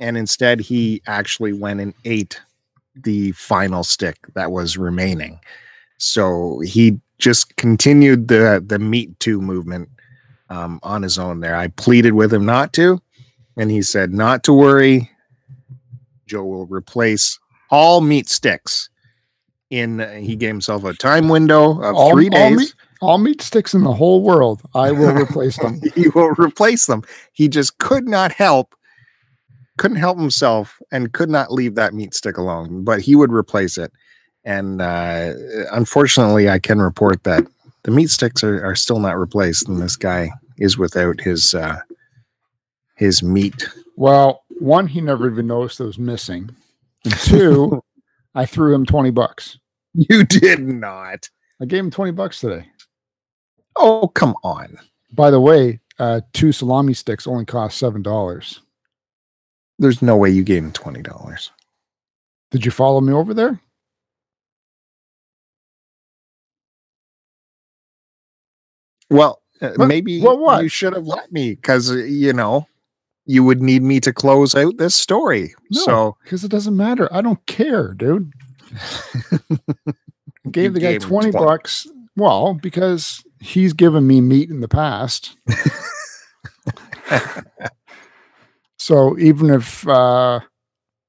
[0.00, 2.40] and instead he actually went and ate
[2.94, 5.38] the final stick that was remaining.
[5.98, 9.88] So he just continued the the meat two movement
[10.50, 11.56] um, on his own there.
[11.56, 13.00] I pleaded with him not to,
[13.56, 15.10] and he said not to worry.
[16.26, 17.38] Joe will replace
[17.70, 18.88] all meat sticks.
[19.70, 22.56] In he gave himself a time window of All- three all days.
[22.58, 25.80] meat- All meat sticks in the whole world, I will replace them.
[25.96, 27.02] he will replace them.
[27.32, 28.75] He just could not help,
[29.76, 32.84] couldn't help himself, and could not leave that meat stick alone.
[32.84, 33.92] But he would replace it.
[34.44, 35.32] And uh,
[35.72, 37.46] unfortunately, I can report that
[37.82, 41.80] the meat sticks are, are still not replaced, and this guy is without his uh,
[42.96, 43.68] his meat.
[43.96, 46.50] Well, one he never even noticed it was missing.
[47.04, 47.82] And two,
[48.34, 49.58] I threw him 20 bucks.
[49.94, 51.30] You did not.
[51.60, 52.66] I gave him 20 bucks today.
[53.76, 54.78] Oh, come on.
[55.12, 58.60] By the way, uh, two salami sticks only cost $7.
[59.78, 61.50] There's no way you gave him twenty dollars.
[62.50, 63.60] Did you follow me over there?
[69.10, 70.62] Well, uh, maybe what- what?
[70.62, 72.66] you should have let me because you know
[73.24, 75.54] you would need me to close out this story.
[75.70, 75.80] No.
[75.82, 77.12] So Because it doesn't matter.
[77.12, 78.32] I don't care, dude.
[80.50, 81.44] Gave the guy gave him 20 20.
[81.46, 81.88] bucks.
[82.16, 85.36] Well, because he's given me meat in the past.
[88.86, 90.38] so even if uh,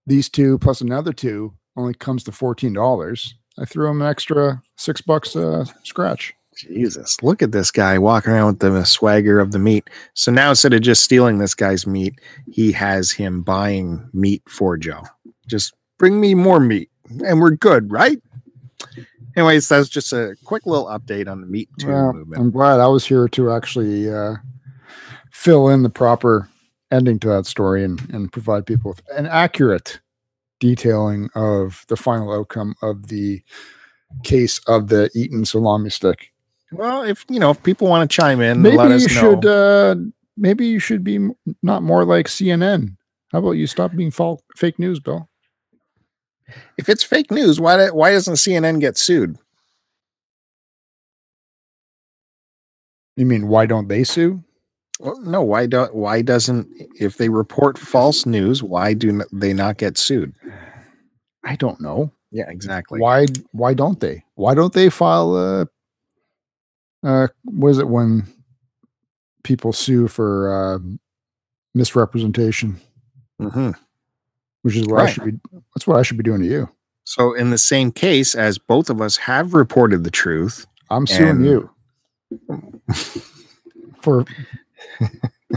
[0.08, 5.00] these two plus another two only comes to $14, I threw him an extra six
[5.00, 6.34] bucks uh, scratch.
[6.56, 9.92] Jesus, look at this guy walking around with the swagger of the meat.
[10.16, 12.20] So now instead of just stealing this guy's meat,
[12.52, 15.04] he has him buying meat for Joe.
[15.46, 16.90] Just bring me more meat
[17.24, 18.20] and we're good, right?
[19.36, 22.42] Anyways, that's just a quick little update on the Meat Too Well, movement.
[22.42, 24.38] I'm glad I was here to actually uh,
[25.30, 26.50] fill in the proper
[26.92, 30.00] ending to that story and, and provide people with an accurate
[30.60, 33.42] detailing of the final outcome of the
[34.24, 36.32] case of the eaten salami stick.
[36.72, 39.42] Well, if you know, if people want to chime in, Maybe let you know.
[39.42, 39.46] should.
[39.46, 39.96] Uh,
[40.36, 42.96] maybe you should be m- not more like CNN.
[43.32, 45.30] How about you stop being fal- fake news, Bill?
[46.78, 49.38] if it's fake news, why do- why doesn't CNN get sued?
[53.16, 54.44] You mean why don't they sue?
[55.00, 56.68] Well, no, why don't why doesn't
[57.00, 60.34] if they report false news, why do they not get sued?
[61.44, 62.12] I don't know.
[62.32, 63.00] Yeah, exactly.
[63.00, 65.68] why why don't they why don't they file a
[67.04, 68.28] uh was it when
[69.44, 70.80] people sue for uh
[71.74, 72.82] misrepresentation
[73.40, 73.70] hmm
[74.64, 75.40] which is what i should be
[75.74, 76.68] that's what i should be doing to you
[77.06, 81.46] So, in the same case as both of us have reported the truth, i'm suing
[81.46, 81.70] you
[84.02, 84.26] for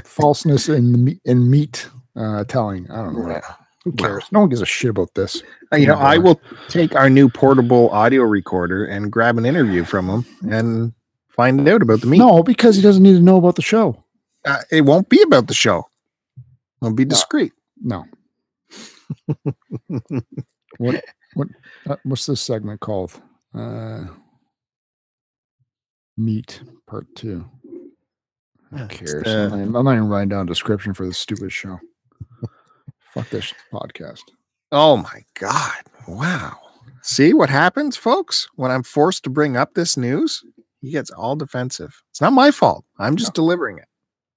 [0.04, 2.90] falseness in the in meat uh telling.
[2.90, 3.40] I don't know.
[3.84, 3.96] Who Well.
[4.10, 4.24] cares?
[4.30, 5.42] No one gives a shit about this.
[5.72, 9.84] Uh, you know, I will take our new portable audio recorder and grab an interview
[9.84, 10.92] from him and
[11.30, 12.18] find out about the meat.
[12.18, 14.04] no because he doesn't need to know about the show.
[14.44, 15.86] Uh, it won't be about the show.
[16.82, 17.52] It'll be discreet.
[17.80, 18.04] no.
[20.78, 21.02] What
[21.34, 21.48] what
[21.88, 23.20] uh, what's this segment called?
[23.54, 24.04] Uh
[26.16, 27.44] meat part two
[28.70, 31.06] Who it's cares the- I'm, not, even- I'm not even writing down a description for
[31.06, 31.78] this stupid show
[33.14, 34.22] fuck this podcast
[34.72, 35.82] Oh my God.
[36.06, 36.56] Wow.
[37.02, 38.48] See what happens, folks?
[38.54, 40.44] When I'm forced to bring up this news,
[40.80, 42.00] he gets all defensive.
[42.10, 42.84] It's not my fault.
[43.00, 43.86] I'm just delivering it.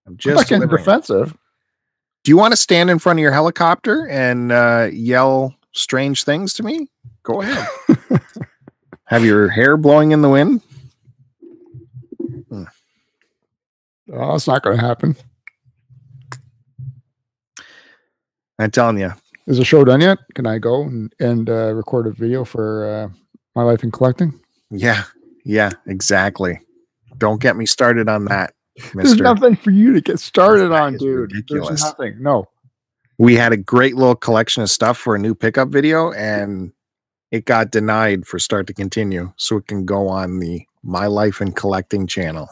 [0.08, 0.86] I'm just I'm delivering it.
[0.86, 1.38] defensive
[2.24, 6.54] Do you want to stand in front of your helicopter and uh, yell strange things
[6.56, 6.90] to me?
[7.22, 7.68] Go ahead.
[9.06, 10.62] Have your hair blowing in the wind?
[14.14, 15.16] Oh it's not going to happen
[18.60, 19.12] I'm telling you.
[19.48, 22.86] is the show done yet can i go and, and uh, record a video for
[22.88, 23.10] uh,
[23.56, 24.40] my life in collecting
[24.72, 25.04] Yeah.
[25.46, 26.62] Yeah, exactly.
[27.18, 28.54] Don't get me started on that,
[28.94, 31.68] there's nothing for you to get started That on dude ridiculous.
[31.68, 32.46] there's nothing no
[33.20, 36.72] we had a great little collection of stuff for a new pickup video and
[37.32, 41.42] it got denied for start to continue so it can go on the my life
[41.42, 42.48] in collecting channel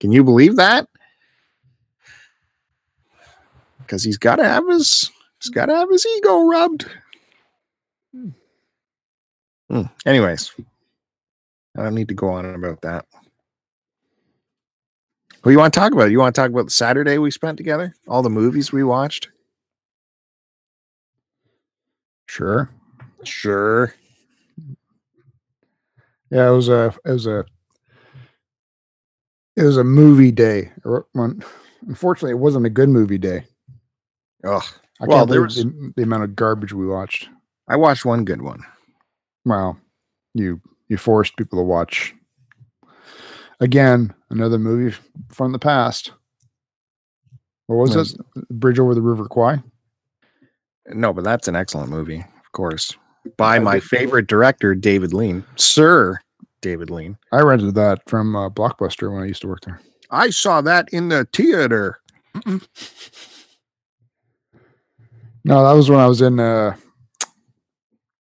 [0.00, 0.88] can you believe that?
[3.78, 5.10] Because he's got to have his
[5.40, 6.86] he's got to have his ego rubbed.
[9.70, 9.82] Hmm.
[10.04, 10.52] anyways.
[11.76, 13.06] I don't need to go on about that.
[15.42, 16.10] What do you want to talk about?
[16.10, 17.94] You want to talk about the saturday we spent together?
[18.08, 19.28] All the movies we watched?
[22.26, 22.70] Sure.
[23.24, 23.94] Sure.
[26.30, 27.44] Yeah, it was a it was a
[29.60, 30.72] it was a movie day.
[31.86, 33.44] Unfortunately, it wasn't a good movie day.
[34.44, 34.66] Oh,
[35.00, 37.28] I Well, can't there believe the, the amount of garbage we watched.
[37.68, 38.62] I watched one good one.
[39.44, 39.78] Well,
[40.34, 42.14] you you forced people to watch
[43.60, 44.96] again another movie
[45.30, 46.12] from the past.
[47.66, 48.48] What was Was- it?
[48.48, 49.62] Bridge over the River Kwai.
[50.88, 52.96] No, but that's an excellent movie, of course,
[53.36, 56.18] by my favorite director, David Lean, Sir
[56.60, 57.16] David Lean.
[57.32, 59.80] I rented that from uh, Blockbuster when I used to work there.
[60.10, 62.00] I saw that in the theater.
[65.44, 66.76] No, that was when I was in uh,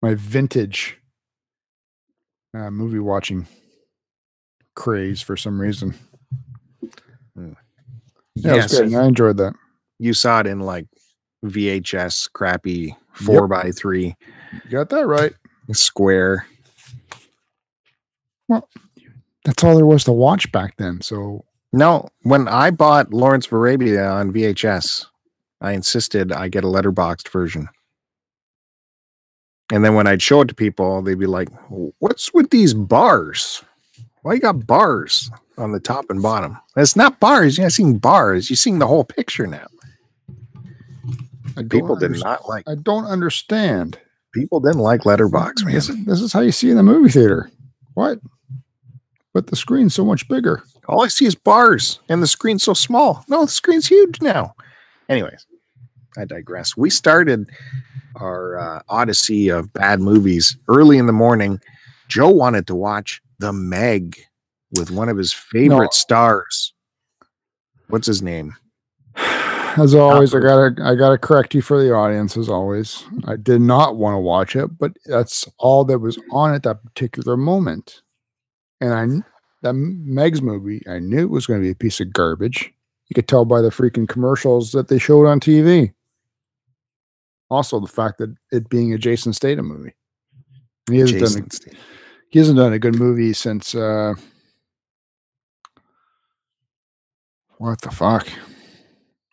[0.02, 0.98] my vintage
[2.56, 3.48] uh, movie watching
[4.76, 5.96] craze for some reason.
[7.36, 7.54] Hmm.
[8.36, 8.94] Yeah, Yes, good.
[8.94, 9.54] I enjoyed that.
[9.98, 10.86] you saw it in like
[11.44, 13.50] VHS crappy four Yep.
[13.50, 14.16] by three
[14.66, 15.34] You got that right.
[15.72, 16.46] square.
[18.48, 18.68] Well,
[19.46, 21.02] that's all there was to watch back then.
[21.02, 25.06] So No, when I bought Lawrence of Arabia on VHS,
[25.62, 27.68] I insisted I get a letterboxed version.
[29.72, 31.50] And then when I'd show it to people, they'd be like,
[32.00, 33.64] "What's with these bars?
[34.22, 36.58] Why you got bars on the top and bottom?
[36.78, 37.58] It's not bars.
[37.58, 38.50] You're not seeing bars.
[38.50, 39.68] You're seeing the whole picture now."
[41.70, 42.64] People did underst- not like.
[42.68, 44.00] I don't understand.
[44.34, 45.74] People didn't like letterbox, man.
[45.74, 47.50] This is, this is how you see in the movie theater.
[47.96, 48.20] What?
[49.38, 50.64] But the screen's so much bigger.
[50.88, 53.24] All I see is bars, and the screen's so small.
[53.28, 54.56] No, the screen's huge now.
[55.10, 55.46] Anyways,
[56.18, 56.76] I digress.
[56.76, 57.48] We started
[58.20, 61.62] our uh, odyssey of bad movies early in the morning.
[62.08, 64.18] Joe wanted to watch The Meg
[64.72, 65.90] with one of his favorite No.
[65.92, 66.74] stars.
[67.90, 68.56] What's his name?
[69.16, 72.38] As always, I gotta I gotta correct you for the audience.
[72.38, 76.56] As always, I did not want to watch it, but that's all that was on
[76.56, 78.02] at that particular moment.
[78.80, 79.24] And I
[79.64, 82.72] that Meg's movie, I knew it was going to be a piece of garbage.
[83.10, 85.94] You could tell by the freaking commercials that they showed on TV.
[87.50, 89.96] Also, the fact that it being a Jason Statham movie.
[90.90, 91.80] He hasn't done a, Statham.
[92.30, 94.14] he hasn't done a good movie since uh
[97.58, 98.28] what the fuck?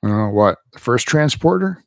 [0.02, 1.84] I don't know what the first transporter.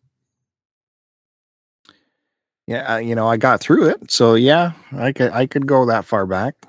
[2.68, 5.86] Yeah, uh, you know, I got through it, so yeah, I could I could go
[5.86, 6.67] that far back.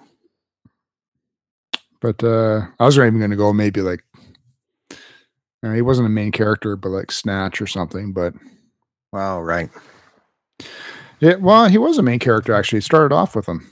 [2.01, 4.05] But uh I was not even going to go maybe like
[5.65, 8.13] uh, he wasn't a main character, but like Snatch or something.
[8.13, 8.35] But
[9.13, 9.71] Wow, right.
[11.21, 12.79] yeah, well, he was a main character actually.
[12.79, 13.71] It started off with him.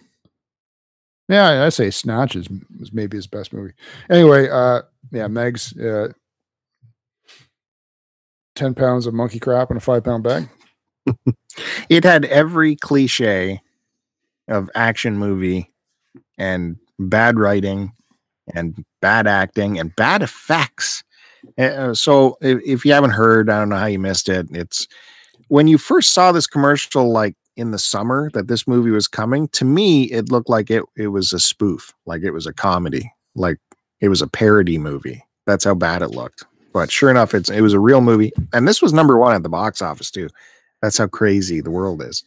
[1.29, 2.49] Yeah, I say Snatch is
[2.79, 3.75] was maybe his best movie.
[4.11, 6.09] Anyway, uh yeah, Meg's uh
[8.57, 10.49] 10 pounds of monkey crap in a five pound bag.
[11.89, 13.61] it had every cliche
[14.49, 15.73] of action movie
[16.39, 17.93] and bad writing
[18.55, 21.03] and bad acting and bad effects.
[21.59, 24.47] Uh, so if, if you haven't heard, I don't know how you missed it.
[24.53, 24.89] It's
[25.49, 29.49] when you first saw this commercial, like in the summer that this movie was coming,
[29.49, 33.13] to me, it looked like it, it was a spoof, like it was a comedy,
[33.35, 33.59] like
[34.01, 35.25] it was a parody movie.
[35.47, 36.45] That's how bad it looked.
[36.73, 38.33] But sure enough, it's it was a real movie.
[38.53, 40.29] And this was number one at the box office too.
[40.83, 42.23] That's how crazy the world is.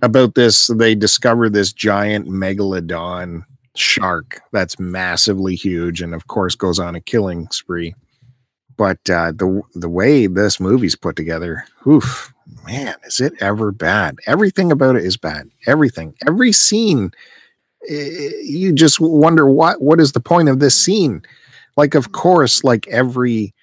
[0.00, 3.44] About this, they discover this giant megalodon
[3.76, 7.94] shark that's massively huge, and of course goes on a killing spree.
[8.76, 12.32] But uh, the the way this movie's put together, oof,
[12.66, 14.16] man, is it ever bad?
[14.26, 15.48] Everything about it is bad.
[15.66, 17.12] Everything, every scene,
[17.88, 21.22] you just wonder what what is the point of this scene?
[21.76, 23.54] Like, of course, like every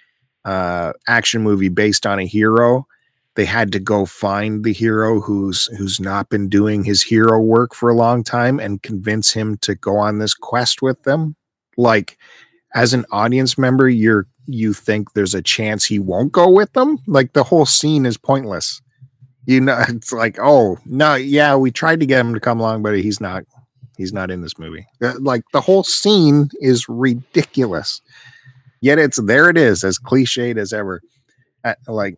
[0.46, 2.86] uh, action movie based on a hero,
[3.36, 7.74] they had to go find the hero who's who's not been doing his hero work
[7.74, 11.36] for a long time and convince him to go on this quest with them?
[11.78, 12.18] Like
[12.74, 16.98] as an audience member you're you think there's a chance he won't go with them?
[17.08, 18.82] Like the whole scene is pointless.
[19.46, 22.84] You know it's like oh no yeah we tried to get him to come along
[22.84, 23.44] but he's not
[23.98, 24.86] he's not in this movie.
[25.02, 28.02] Uh, like the whole scene is ridiculous.
[28.82, 31.02] Yet it's there it is as cliched as ever.
[31.64, 32.18] Uh, like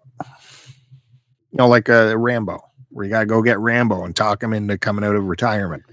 [1.54, 4.76] you know, like a Rambo, where you gotta go get Rambo and talk him into
[4.76, 5.84] coming out of retirement.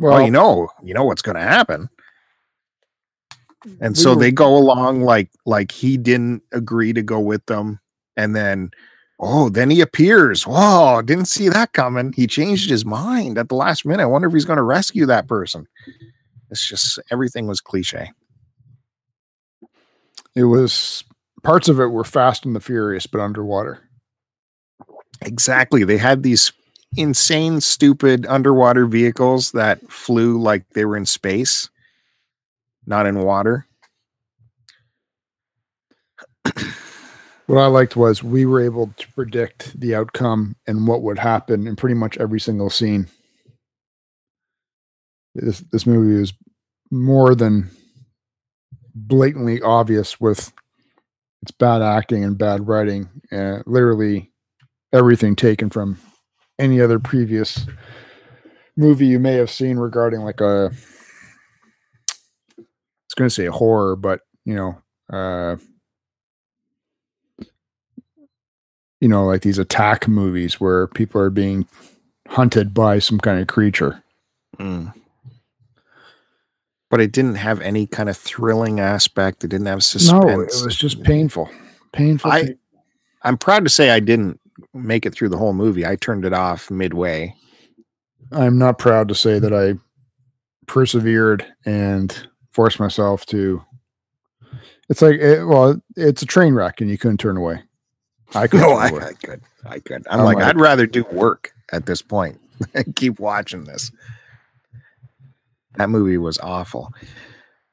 [0.00, 1.88] Well, Well, you know, you know what's gonna happen.
[3.80, 7.46] And we so were- they go along like like he didn't agree to go with
[7.46, 7.78] them,
[8.16, 8.70] and then
[9.20, 10.44] oh, then he appears.
[10.44, 12.12] Whoa, didn't see that coming.
[12.12, 14.02] He changed his mind at the last minute.
[14.02, 15.68] I wonder if he's gonna rescue that person.
[16.50, 18.10] It's just everything was cliche.
[20.34, 21.02] it was
[21.42, 23.87] parts of it were Fast and the Furious, but underwater.
[25.22, 25.84] Exactly.
[25.84, 26.52] They had these
[26.96, 31.68] insane, stupid underwater vehicles that flew like they were in space,
[32.86, 33.66] not in water.
[37.46, 41.66] What I liked was we were able to predict the outcome and what would happen
[41.66, 43.08] in pretty much every single scene.
[45.34, 46.32] This this movie is
[46.90, 47.70] more than
[48.94, 50.52] blatantly obvious with
[51.42, 54.32] its bad acting and bad writing, and literally
[54.92, 55.98] everything taken from
[56.58, 57.66] any other previous
[58.76, 60.70] movie you may have seen regarding like a
[62.56, 64.78] it's going to say horror, but you know,
[65.12, 65.56] uh,
[69.00, 71.66] you know, like these attack movies where people are being
[72.28, 74.02] hunted by some kind of creature.
[74.58, 74.92] Mm.
[76.90, 79.44] But it didn't have any kind of thrilling aspect.
[79.44, 80.24] It didn't have suspense.
[80.24, 81.50] No, it was just painful.
[81.92, 82.30] Painful.
[82.30, 82.58] I- pain-
[83.22, 84.40] I'm proud to say I didn't
[84.84, 85.86] make it through the whole movie.
[85.86, 87.34] I turned it off midway.
[88.32, 89.74] I'm not proud to say that I
[90.66, 93.62] persevered and forced myself to.
[94.88, 97.62] It's like, it, well, it's a train wreck, and you couldn't turn away.
[98.34, 98.60] I could.
[98.60, 99.42] No, I, I, could.
[99.64, 100.06] I could.
[100.10, 102.40] I'm, I'm like, like, I'd rather do work at this point
[102.74, 103.90] and keep watching this.
[105.76, 106.92] That movie was awful.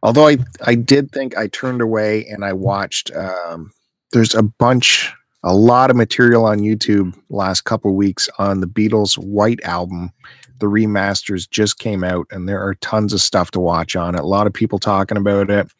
[0.03, 3.11] Although I, I did think I turned away and I watched.
[3.15, 3.71] Um,
[4.11, 5.11] there's a bunch,
[5.45, 10.11] a lot of material on YouTube last couple weeks on the Beatles' White album.
[10.59, 14.21] The remasters just came out, and there are tons of stuff to watch on it.
[14.21, 15.71] A lot of people talking about it,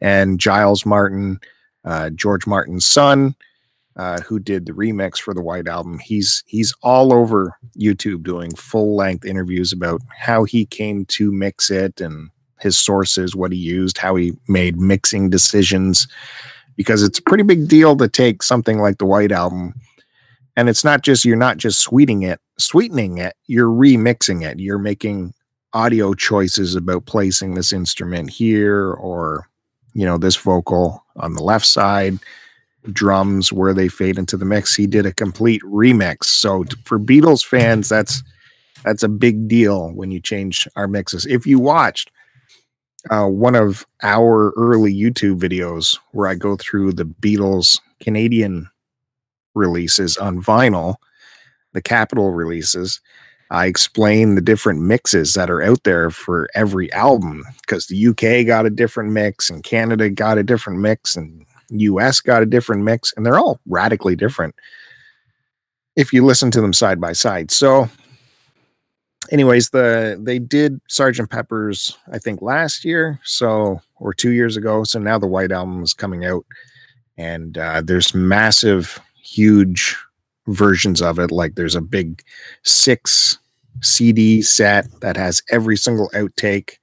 [0.00, 1.40] and Giles Martin,
[1.84, 3.34] uh, George Martin's son,
[3.96, 5.98] uh, who did the remix for the White Album.
[5.98, 11.70] He's he's all over YouTube doing full length interviews about how he came to mix
[11.70, 12.30] it and
[12.60, 16.06] his sources, what he used, how he made mixing decisions,
[16.76, 19.74] because it's a pretty big deal to take something like the White Album,
[20.56, 24.60] and it's not just you're not just sweetening it, sweetening it, you're remixing it.
[24.60, 25.34] You're making
[25.72, 29.48] audio choices about placing this instrument here or
[29.94, 32.18] you know this vocal on the left side
[32.90, 34.74] drums where they fade into the mix.
[34.74, 36.24] He did a complete remix.
[36.24, 38.22] So for Beatles fans, that's
[38.84, 41.26] that's a big deal when you change our mixes.
[41.26, 42.10] If you watched
[43.10, 48.68] uh, one of our early YouTube videos where I go through the Beatles Canadian
[49.54, 50.96] releases on vinyl,
[51.72, 53.00] the Capitol releases,
[53.50, 58.46] I explain the different mixes that are out there for every album because the UK
[58.46, 62.82] got a different mix and Canada got a different mix and US got a different
[62.82, 64.54] mix, and they're all radically different
[65.96, 67.50] if you listen to them side by side.
[67.50, 67.88] So,
[69.32, 74.84] anyways, the they did Sergeant Pepper's, I think, last year, so or two years ago.
[74.84, 76.44] So now the White Album is coming out,
[77.16, 79.96] and uh, there's massive, huge
[80.46, 81.32] versions of it.
[81.32, 82.22] Like there's a big
[82.62, 83.38] six
[83.80, 86.76] CD set that has every single outtake,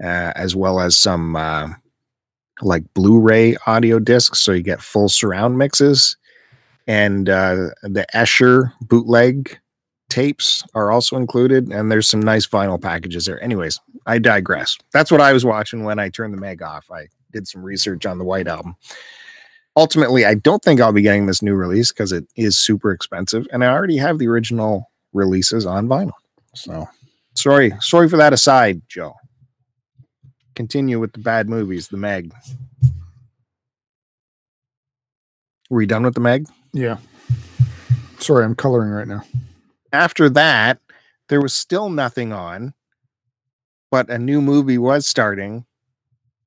[0.00, 1.34] uh, as well as some.
[1.34, 1.70] Uh,
[2.60, 6.16] like Blu-ray audio discs, so you get full surround mixes,
[6.88, 9.56] and uh, the Esher bootleg
[10.08, 13.42] tapes are also included, and there's some nice vinyl packages there.
[13.42, 14.76] Anyways, I digress.
[14.92, 16.90] That's what I was watching when I turned the Meg off.
[16.90, 18.76] I did some research on the White Album.
[19.76, 23.46] Ultimately, I don't think I'll be getting this new release because it is super expensive,
[23.52, 26.12] and I already have the original releases on vinyl.
[26.54, 26.88] So,
[27.34, 29.14] sorry, sorry for that aside, Joe
[30.58, 32.34] continue with the bad movies, the Meg.
[35.70, 36.48] Were you done with the Meg?
[36.72, 36.96] Yeah.
[38.18, 39.22] Sorry, I'm coloring right now.
[39.92, 40.80] After that,
[41.28, 42.74] there was still nothing on,
[43.90, 45.64] but a new movie was starting,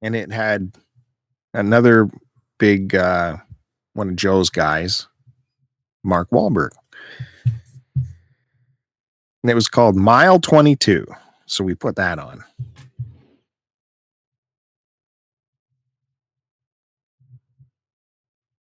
[0.01, 0.71] and it had
[1.53, 2.09] another
[2.59, 3.37] big uh,
[3.93, 5.07] one of Joe's guys,
[6.03, 6.71] Mark Wahlberg.
[9.43, 11.05] And it was called Mile 22.
[11.47, 12.43] So we put that on.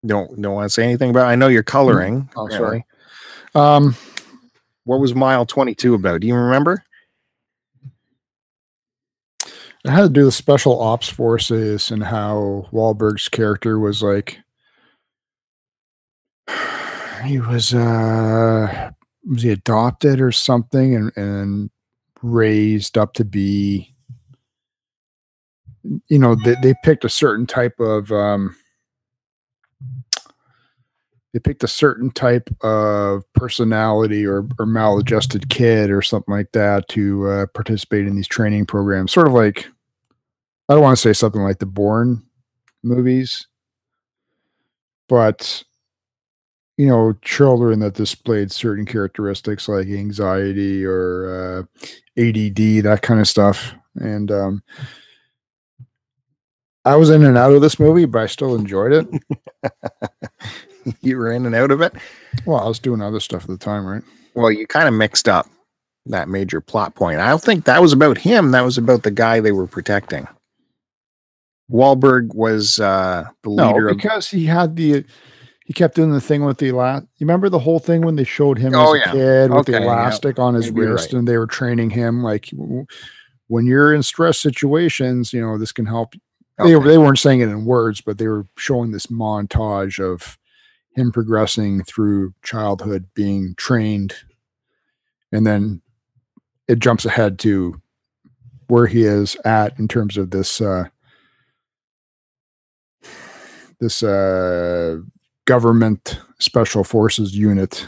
[0.06, 1.28] Don't don't want to say anything about.
[1.28, 1.32] It.
[1.32, 2.28] I know you're coloring.
[2.36, 2.86] Oh, sorry.
[3.54, 3.96] Um,
[4.84, 6.22] what was mile 22 about?
[6.22, 6.84] Do you remember?
[9.84, 14.40] It had to do with special ops forces and how Wahlberg's character was like.
[17.24, 18.90] He was uh
[19.30, 21.70] was he adopted or something and and
[22.24, 23.94] raised up to be
[26.08, 28.56] you know they, they picked a certain type of um
[31.34, 36.88] they picked a certain type of personality or, or maladjusted kid or something like that
[36.90, 39.14] to uh, participate in these training programs.
[39.14, 39.68] Sort of like,
[40.68, 42.24] I don't want to say something like the Bourne
[42.84, 43.48] movies,
[45.08, 45.64] but
[46.78, 53.28] you know, children that displayed certain characteristics like anxiety or uh, ADD, that kind of
[53.28, 53.74] stuff.
[53.96, 54.64] And um,
[56.84, 59.72] I was in and out of this movie, but I still enjoyed it.
[61.02, 61.94] you were in and out of it.
[62.46, 64.04] Well, I was doing other stuff at the time, right?
[64.34, 65.48] Well, you kind of mixed up
[66.08, 67.20] that major plot point.
[67.20, 68.52] I don't think that was about him.
[68.52, 70.28] That was about the guy they were protecting.
[71.72, 75.06] Wahlberg was uh, the leader no, because of, he had the
[75.66, 77.10] he kept doing the thing with the elastic.
[77.18, 79.12] You remember the whole thing when they showed him oh, as a yeah.
[79.12, 80.44] kid with okay, the elastic yeah.
[80.44, 81.20] on his Maybe wrist, right.
[81.20, 82.50] and they were training him like
[83.48, 86.14] when you're in stress situations, you know this can help.
[86.60, 86.74] Okay.
[86.74, 90.38] They they weren't saying it in words, but they were showing this montage of
[90.96, 94.14] him progressing through childhood, being trained,
[95.32, 95.82] and then
[96.68, 97.82] it jumps ahead to
[98.68, 100.86] where he is at in terms of this uh,
[103.80, 104.98] this uh,
[105.46, 107.86] government special forces unit.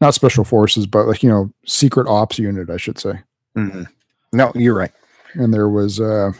[0.00, 3.20] Not special forces, but like, you know, secret ops unit, I should say.
[3.56, 3.86] Mhm.
[4.32, 4.92] No, you're right.
[5.34, 6.32] And there was uh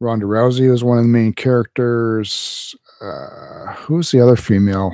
[0.00, 2.74] Ronda Rousey was one of the main characters.
[3.00, 4.92] Uh who's the other female?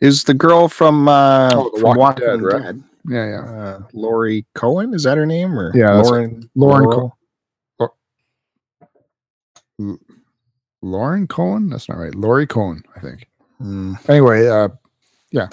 [0.00, 2.62] Is the girl from uh Oh, from Walking Walking, Dead, right?
[2.62, 2.82] Dead?
[3.08, 3.50] Yeah, yeah.
[3.50, 7.16] Uh, Lori Cohen is that her name or Yeah, Lauren Lauren Laurel?
[10.82, 11.68] Lauren Cohan?
[11.70, 12.14] That's not right.
[12.14, 13.26] Lori Cohen, I think.
[13.60, 14.68] Mm, Anyway, uh
[15.32, 15.48] yeah,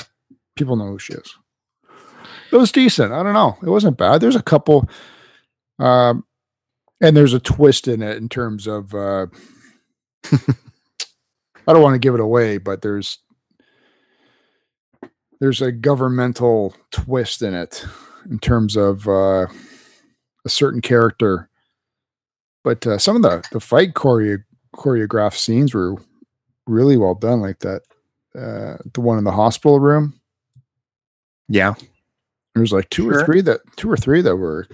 [0.55, 1.35] people know who she is.
[2.51, 3.11] It was decent.
[3.13, 3.57] I don't know.
[3.61, 4.21] It wasn't bad.
[4.21, 4.87] There's a couple
[5.79, 6.23] um
[7.01, 9.27] and there's a twist in it in terms of uh
[11.67, 13.19] I don't want to give it away, but there's
[15.39, 17.85] there's a governmental twist in it
[18.29, 19.47] in terms of uh
[20.45, 21.49] a certain character.
[22.63, 24.43] But uh, some of the the fight choreo-
[24.75, 25.95] choreographed scenes were
[26.67, 27.81] really well done like that
[28.35, 30.13] uh the one in the hospital room
[31.47, 31.73] yeah.
[32.55, 33.21] there's like two Sure.
[33.21, 34.67] or three that two or three that were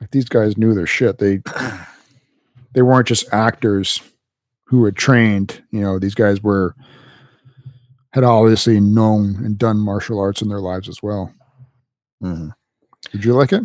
[0.00, 1.40] like these guys knew their shit they
[2.74, 4.02] they weren't just actors
[4.70, 6.74] who were trained you know these guys were
[8.12, 11.32] had obviously known and done martial arts in their lives as well
[12.22, 12.52] Mhm.
[13.12, 13.62] did you like it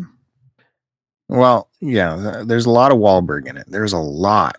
[1.28, 3.66] Well, yeah, there's a lot of Wahlberg in it.
[3.68, 4.58] There's a lot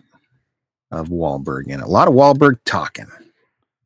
[0.91, 1.83] of Wahlberg in it.
[1.85, 3.07] A lot of Wahlberg talking.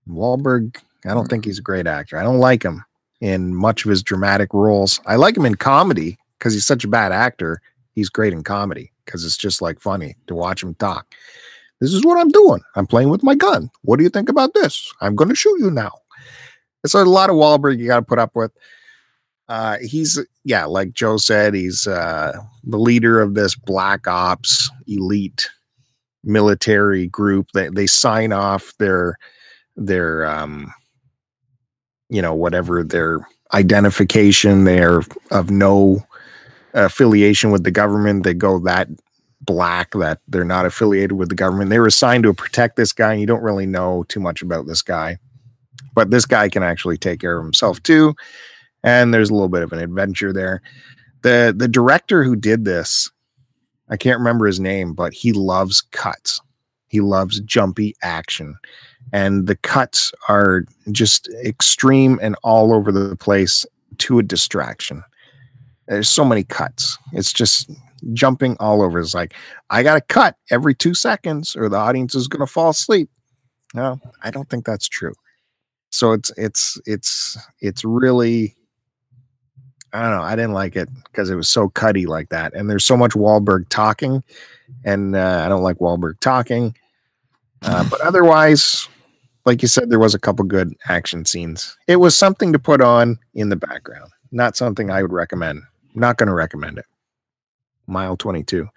[0.09, 2.18] Wahlberg, I don't think he's a great actor.
[2.18, 2.84] I don't like him
[3.22, 4.99] in much of his dramatic roles.
[5.05, 7.62] I like him in comedy because he's such a bad actor.
[7.93, 11.05] He's great in comedy because it's just like funny to watch him talk.
[11.82, 12.62] This is what I'm doing.
[12.76, 13.70] I'm playing with my gun.
[13.82, 14.94] What do you think about this?
[15.02, 15.92] I'm going to shoot you now.
[16.84, 18.52] It's a lot of Wahlberg you got to put up with.
[19.50, 25.50] Uh, he's yeah, like Joe said, he's uh, the leader of this black ops elite
[26.24, 27.48] military group.
[27.54, 29.18] They they sign off their
[29.76, 30.72] their um,
[32.10, 34.64] you know whatever their identification.
[34.64, 35.02] They're
[35.32, 36.06] of no
[36.74, 38.24] affiliation with the government.
[38.24, 38.88] They go that
[39.52, 41.70] black that they're not affiliated with the government.
[41.70, 43.12] They were assigned to protect this guy.
[43.12, 45.18] And you don't really know too much about this guy,
[45.93, 48.16] but this guy can actually take care of himself too
[48.84, 50.62] and there's a little bit of an adventure there.
[51.22, 53.10] The the director who did this,
[53.89, 56.41] I can't remember his name, but he loves cuts.
[56.88, 58.58] He loves jumpy action.
[59.14, 63.66] And the cuts are just extreme and all over the place
[63.99, 65.04] to a distraction.
[65.88, 66.97] There's so many cuts.
[67.14, 67.70] It's just
[68.14, 68.99] jumping all over.
[68.99, 69.34] It's like,
[69.70, 73.10] I got to cut every two seconds or the audience is going to fall asleep.
[73.74, 75.14] No, I don't think that's true.
[75.89, 78.56] So it's, it's, it's, it's really,
[79.93, 80.24] I don't know.
[80.24, 82.54] I didn't like it because it was so cutty like that.
[82.54, 84.24] And there's so much Wahlberg talking,
[84.86, 86.76] and uh, I don't like Wahlberg talking.
[87.62, 88.88] Uh, but otherwise,
[89.45, 91.78] like you said, there was a couple good action scenes.
[91.88, 95.62] It was something to put on in the background, not something I would recommend.
[95.93, 96.86] Not going to recommend it.
[97.92, 98.68] Mile 22.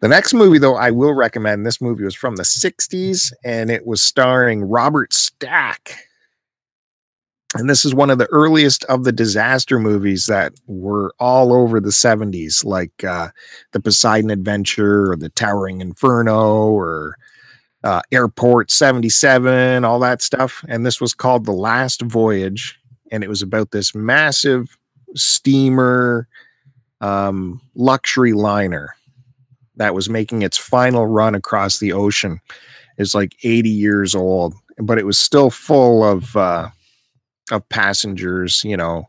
[0.00, 1.66] The next movie, though, I will recommend.
[1.66, 5.96] This movie was from the 60s and it was starring Robert Stack
[7.54, 11.80] and this is one of the earliest of the disaster movies that were all over
[11.80, 13.28] the 70s like uh,
[13.72, 17.16] the poseidon adventure or the towering inferno or
[17.84, 22.78] uh, airport 77 all that stuff and this was called the last voyage
[23.10, 24.76] and it was about this massive
[25.14, 26.28] steamer
[27.00, 28.94] um, luxury liner
[29.76, 32.40] that was making its final run across the ocean
[32.96, 36.68] it's like 80 years old but it was still full of uh,
[37.50, 39.08] of passengers, you know,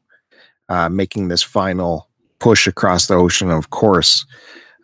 [0.70, 2.08] uh, making this final
[2.40, 3.50] push across the ocean.
[3.50, 4.26] Of course,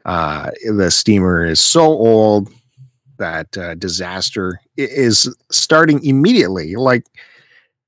[0.05, 2.49] uh, the steamer is so old
[3.17, 6.75] that uh, disaster is starting immediately.
[6.75, 7.05] Like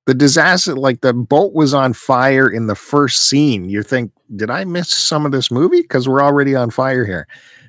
[0.05, 3.70] the disaster, like the boat was on fire in the first scene.
[3.70, 5.82] You think, did I miss some of this movie?
[5.82, 7.28] Because we're already on fire here.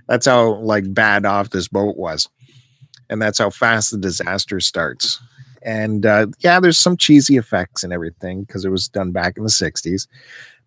[0.09, 2.29] That's how like bad off this boat was,
[3.11, 5.21] and that's how fast the disaster starts
[5.63, 9.43] and uh, yeah, there's some cheesy effects and everything because it was done back in
[9.43, 10.07] the 60s.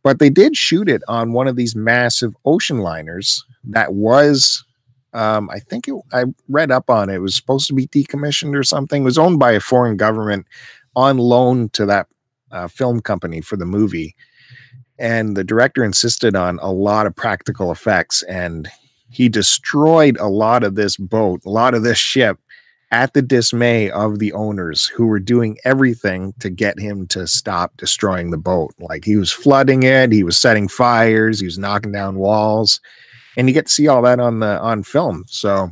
[0.04, 4.64] But they did shoot it on one of these massive ocean liners that was,
[5.14, 7.16] um, I think it, I read up on it.
[7.16, 9.04] It was supposed to be decommissioned or something.
[9.04, 10.48] It was owned by a foreign government
[10.96, 12.08] on loan to that
[12.52, 14.16] uh, film company for the movie.
[15.02, 18.70] And the director insisted on a lot of practical effects and
[19.10, 22.38] he destroyed a lot of this boat, a lot of this ship
[22.92, 27.76] at the dismay of the owners who were doing everything to get him to stop
[27.78, 28.76] destroying the boat.
[28.80, 32.80] Like he was flooding it, he was setting fires, he was knocking down walls,
[33.36, 35.24] and you get to see all that on the on film.
[35.28, 35.72] So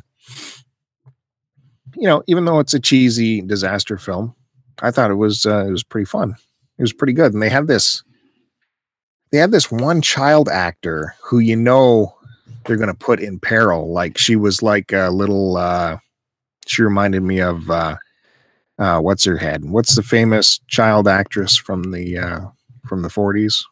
[1.95, 4.33] you know, even though it's a cheesy disaster film,
[4.81, 6.35] I thought it was uh, it was pretty fun.
[6.79, 8.01] It was pretty good, and they had this
[9.31, 12.15] they had this one child actor who you know
[12.65, 13.91] they're going to put in peril.
[13.91, 15.57] Like she was like a little.
[15.57, 15.97] uh
[16.67, 17.95] She reminded me of uh,
[18.77, 19.65] uh what's her head?
[19.65, 22.39] What's the famous child actress from the uh
[22.87, 23.65] from the forties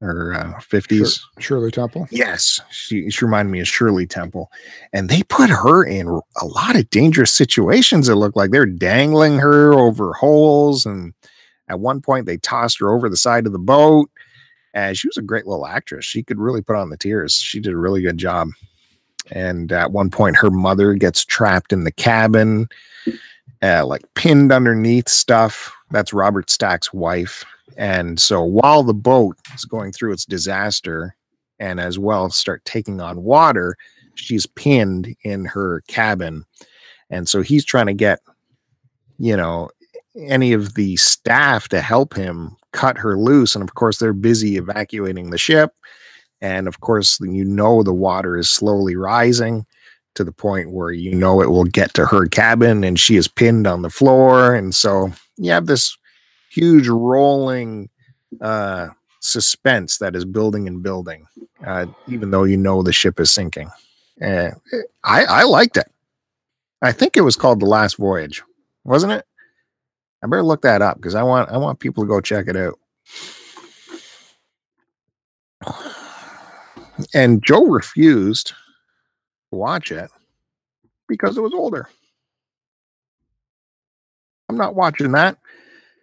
[0.00, 1.20] or uh, fifties?
[1.38, 2.06] Shirley Temple.
[2.10, 4.50] Yes, she she reminded me of Shirley Temple,
[4.92, 6.06] and they put her in
[6.40, 8.08] a lot of dangerous situations.
[8.08, 11.14] It looked like they're dangling her over holes, and
[11.68, 14.10] at one point they tossed her over the side of the boat.
[14.74, 16.04] And she was a great little actress.
[16.04, 17.36] She could really put on the tears.
[17.36, 18.50] She did a really good job.
[19.30, 22.68] And at one point, her mother gets trapped in the cabin,
[23.62, 25.72] uh, like pinned underneath stuff.
[25.90, 27.44] That's Robert Stack's wife.
[27.76, 31.14] And so while the boat is going through its disaster
[31.58, 33.76] and as well start taking on water,
[34.14, 36.44] she's pinned in her cabin.
[37.10, 38.20] And so he's trying to get,
[39.18, 39.70] you know,
[40.16, 43.54] any of the staff to help him cut her loose.
[43.54, 45.72] And of course, they're busy evacuating the ship.
[46.40, 49.66] And of course, you know, the water is slowly rising
[50.14, 53.28] to the point where you know it will get to her cabin and she is
[53.28, 54.54] pinned on the floor.
[54.54, 55.96] And so you have this
[56.50, 57.88] huge rolling
[58.40, 58.88] uh,
[59.20, 61.26] suspense that is building and building,
[61.66, 63.70] uh, even though you know the ship is sinking.
[64.20, 64.50] Uh,
[65.04, 65.90] I, I liked it.
[66.82, 68.42] I think it was called The Last Voyage,
[68.84, 69.24] wasn't it?
[70.22, 72.56] I better look that up because I want I want people to go check it
[72.56, 72.78] out.
[77.14, 78.54] And Joe refused to
[79.52, 80.10] watch it
[81.06, 81.88] because it was older.
[84.48, 85.38] I'm not watching that.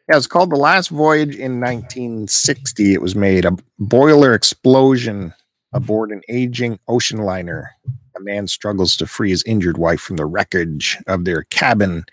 [0.09, 2.93] Yeah, it's called The Last Voyage in 1960.
[2.93, 5.33] It was made a boiler explosion
[5.73, 7.71] aboard an aging ocean liner.
[8.15, 12.05] A man struggles to free his injured wife from the wreckage of their cabin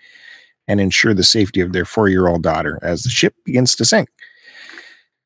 [0.67, 3.85] and ensure the safety of their four year old daughter as the ship begins to
[3.85, 4.09] sink.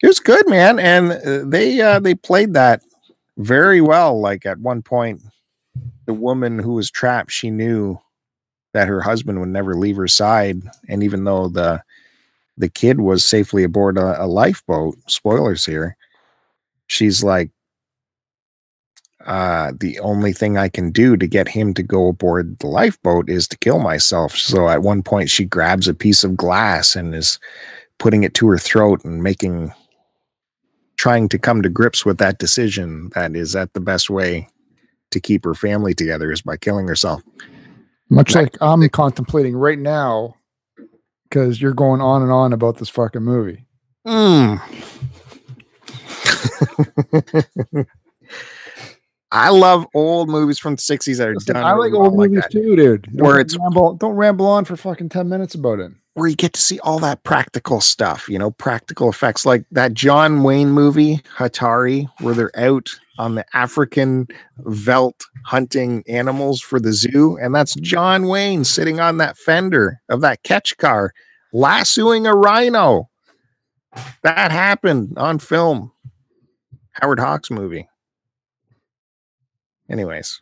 [0.02, 2.84] It was good, man, and uh, they uh, they played that
[3.38, 4.20] very well.
[4.20, 5.22] Like at one point,
[6.06, 8.00] the woman who was trapped, she knew
[8.74, 11.82] that her husband would never leave her side, and even though the
[12.58, 15.96] the kid was safely aboard a, a lifeboat, spoilers here,
[16.88, 17.52] she's like,
[19.28, 23.30] uh, the only thing I can do to get him to go aboard the lifeboat
[23.30, 24.36] is to kill myself.
[24.36, 27.38] So at one point, she grabs a piece of glass and is
[27.98, 29.74] putting it to her throat and making,
[30.96, 33.10] trying to come to grips with that decision.
[33.16, 34.48] That is that the best way
[35.12, 37.22] to keep her family together is by killing herself.
[38.10, 40.36] Much like I'm contemplating right now,
[41.30, 43.66] because you're going on and on about this fucking movie.
[44.08, 44.62] Mm.
[49.32, 51.64] I love old movies from the 60s that are Listen, done.
[51.66, 53.04] I like old movies that, too, dude.
[53.14, 55.92] Don't Where it's- ramble, don't ramble on for fucking ten minutes about it.
[56.14, 59.94] where you get to see all that practical stuff, you know, practical effects like that
[59.94, 64.28] John Wayne movie, Hatari, where they're out on the African
[64.60, 67.38] veldt hunting animals for the zoo.
[67.38, 71.14] And that's John Wayne sitting on that fender of that catch car,
[71.54, 73.10] lassoing a rhino.
[74.24, 75.92] That happened on film.
[76.94, 77.88] Howard Hawks movie.
[79.90, 80.40] Anyways,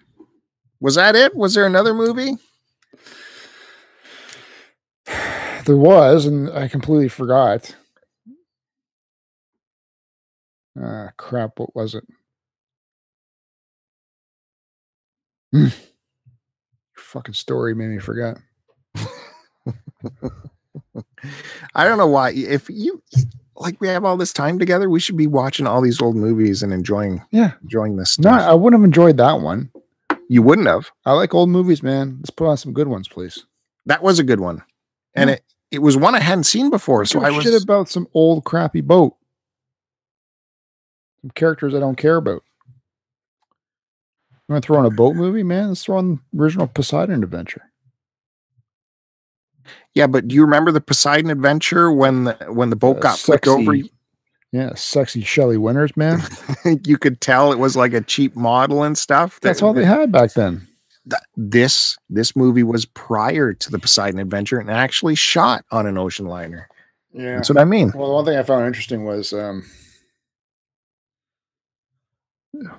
[0.80, 1.36] was that it?
[1.36, 2.38] Was there another movie?
[5.66, 7.76] There was, and I completely forgot.
[10.80, 11.58] Ah, crap.
[11.58, 12.04] What was it?
[15.52, 15.70] Hmm.
[16.96, 18.38] Fucking story made me forget.
[21.74, 22.32] I don't know why.
[22.32, 23.02] If you
[23.58, 26.62] like, we have all this time together, we should be watching all these old movies
[26.64, 27.54] and enjoying Yeah.
[27.64, 28.30] enjoying this No.
[28.32, 29.72] I wouldn't have enjoyed that one.
[30.28, 30.90] you wouldn't have.
[31.06, 32.18] I like old movies, man.
[32.20, 33.46] Let's put on some good ones, please.
[33.86, 34.64] That was a good one,
[35.14, 35.36] and Yeah.
[35.36, 37.04] it it was one I hadn't seen before.
[37.06, 39.16] So I was shit about some old crappy boat.
[41.22, 42.44] Some characters I don't care about.
[44.48, 45.70] You want to throw on a boat movie, man?
[45.70, 47.72] Let's throw on the original Poseidon Adventure.
[49.96, 50.08] Yeah.
[50.08, 53.48] But do you remember the Poseidon Adventure when the when the boat Uh, got flipped
[53.48, 53.74] over?
[54.52, 56.22] Yeah, sexy Shelley Winters, man.
[56.86, 59.40] you could tell it was like a cheap model and stuff.
[59.42, 60.68] That's That- all they had back then.
[61.08, 65.98] that- this this movie was prior to the Poseidon Adventure and actually shot on an
[65.98, 66.70] ocean liner.
[67.14, 67.36] Yeah.
[67.36, 67.92] That's what I mean.
[67.96, 69.64] Well, the one thing I found interesting was um,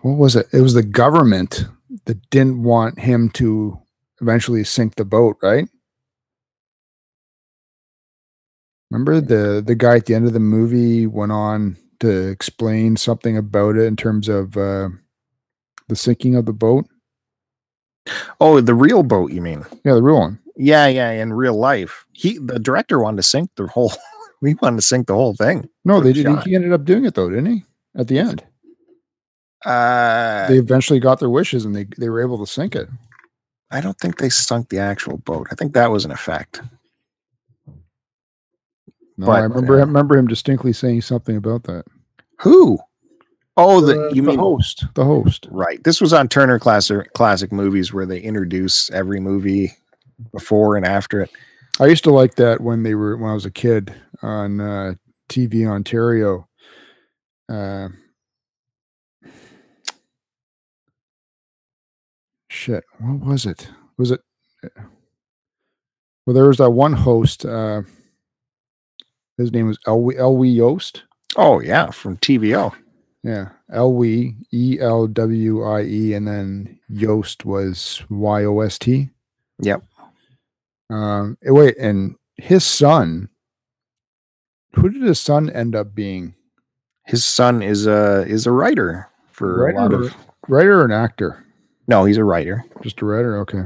[0.02, 0.46] what was it?
[0.52, 1.66] It was the government
[2.06, 3.78] that didn't want him to
[4.20, 5.68] eventually sink the boat, right?
[8.90, 13.36] Remember the the guy at the end of the movie went on to explain something
[13.36, 14.88] about it in terms of uh,
[15.88, 16.86] the sinking of the boat.
[18.40, 19.64] Oh, the real boat, you mean?
[19.84, 20.38] Yeah, the real one.
[20.56, 21.10] Yeah, yeah.
[21.10, 23.92] In real life, he the director wanted to sink the whole.
[24.42, 25.66] We wanted to sink the whole thing.
[25.86, 26.26] No, they the did.
[26.26, 26.46] shot.
[26.46, 27.64] He ended up doing it though, didn't he?
[27.96, 28.44] At the end,
[29.64, 32.86] Uh, they eventually got their wishes and they they were able to sink it.
[33.70, 35.48] I don't think they sunk the actual boat.
[35.50, 36.60] I think that was an effect.
[39.18, 41.84] No, But, I remember uh, I remember him distinctly saying something about that.
[42.40, 42.78] Who?
[43.56, 44.84] Oh, the, you mean host?
[44.94, 45.48] The host.
[45.50, 45.82] right?
[45.82, 49.72] This was on Turner Classic Classic Movies where they introduce every movie
[50.32, 51.30] before and after it.
[51.80, 54.94] I used to like that when they were when I was a kid on uh,
[55.30, 56.48] TV Ontario.
[57.48, 57.88] Uh,
[62.50, 63.68] shit, what was it?
[63.96, 64.20] Was it?
[66.26, 67.46] Well, there was that one host.
[67.46, 67.82] Uh,
[69.38, 71.04] his name was Elwie Yost.
[71.36, 72.72] Oh yeah, from TVO.
[73.22, 79.10] Yeah, Elwie E L W I E, and then Yost was Y O S T.
[79.62, 79.82] Yep.
[80.90, 83.28] Um, eh, wait, and his son.
[84.74, 86.34] Who did his son end up being?
[87.06, 90.14] His son is a is a writer for a lot Writer, of.
[90.48, 91.44] writer or an actor?
[91.88, 92.64] No, he's a writer.
[92.82, 93.38] Just a writer.
[93.38, 93.62] Okay,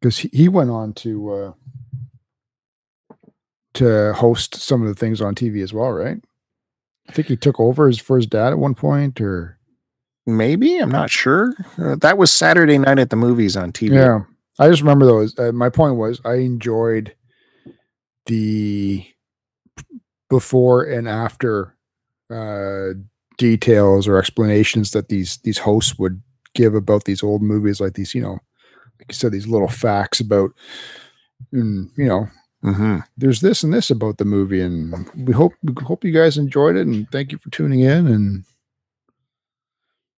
[0.00, 1.52] because he, he went on to uh,
[3.74, 6.18] to host some of the things on TV as well, right?
[7.08, 9.58] I think he took over as for his dad at one point, or
[10.26, 11.52] Maybe I'm not sure.
[11.78, 13.94] Uh, that was Saturday night at the movies on TV.
[13.94, 14.20] yeah.
[14.58, 15.36] I just remember those.
[15.38, 17.14] Uh, my point was, I enjoyed
[18.26, 19.04] the
[20.30, 21.76] before and after
[22.32, 22.90] uh,
[23.36, 26.22] details or explanations that these these hosts would
[26.54, 28.38] give about these old movies, like these, you know,
[28.98, 30.52] like you said, these little facts about,
[31.52, 32.28] mm, you know,
[32.62, 36.38] hmm there's this and this about the movie, and we hope we hope you guys
[36.38, 38.44] enjoyed it, and thank you for tuning in, and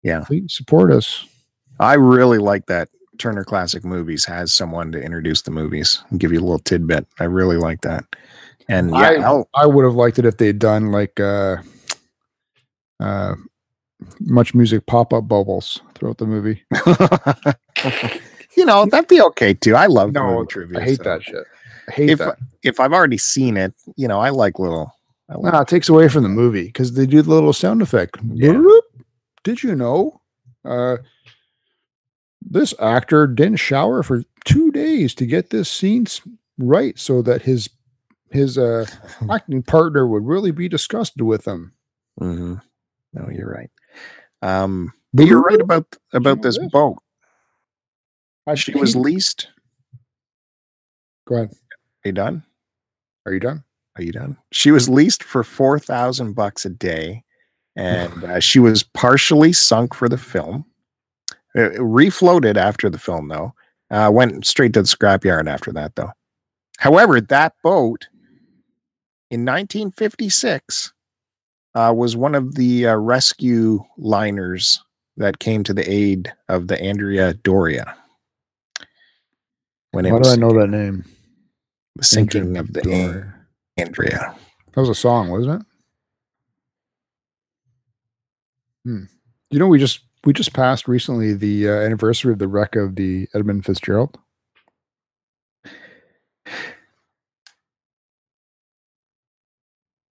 [0.03, 0.23] Yeah.
[0.25, 1.25] please support us.
[1.79, 6.31] I really like that Turner Classic Movies has someone to introduce the movies and give
[6.31, 7.07] you a little tidbit.
[7.19, 8.05] I really like that.
[8.69, 11.57] And yeah, I- I'll- I would have liked it if they'd done like uh
[12.99, 13.35] uh
[14.21, 16.63] MuchMusic pop up bubbles throughout the movie.
[18.57, 19.75] you know, that'd be okay too.
[19.75, 20.79] I love No, trivia.
[20.79, 21.45] I hate so that shit.
[21.87, 22.37] I hate If that.
[22.63, 24.91] if I've already seen it, you know, I like little.
[25.29, 27.81] I like, No, it takes away from the movie because they do the little sound
[27.81, 28.17] effect.
[28.33, 28.61] Yeah.
[29.43, 30.21] Did you know?
[30.63, 30.97] Uh
[32.47, 36.05] this actor didn't shower for two days to get this scene
[36.59, 37.69] right so that his
[38.31, 38.85] his uh
[39.31, 41.73] acting partner would really be disgusted with him.
[42.21, 42.61] Mhm.
[43.13, 43.69] No, you're right.
[44.41, 46.97] Um, but you're right about about this boat.
[48.47, 49.47] I, She was leased.
[51.27, 51.53] Go ahead.
[52.05, 52.43] Are you done?
[53.25, 53.63] Are you done?
[53.97, 54.37] Are you done?
[54.51, 57.23] She was leased for four thousand bucks a day,
[57.75, 60.65] and uh, she was partially sunk for the film.
[61.57, 63.53] Uh, refloated after the film, though.
[63.89, 66.11] Uh, went straight to the scrapyard after that, though.
[66.77, 68.07] However, that boat
[69.31, 70.93] in 1956
[71.73, 74.79] uh, was one of the uh, rescue liners
[75.17, 77.95] that came to the aid of the Andrea Doria.
[79.91, 81.05] When it Why do I know that name?
[81.95, 83.33] The sinking of the Doria.
[83.77, 84.35] Andrea.
[84.73, 85.67] That was a song, wasn't it?
[88.85, 89.03] Hmm.
[89.49, 92.95] You know, we just we just passed recently the uh, anniversary of the wreck of
[92.95, 94.17] the Edmund Fitzgerald.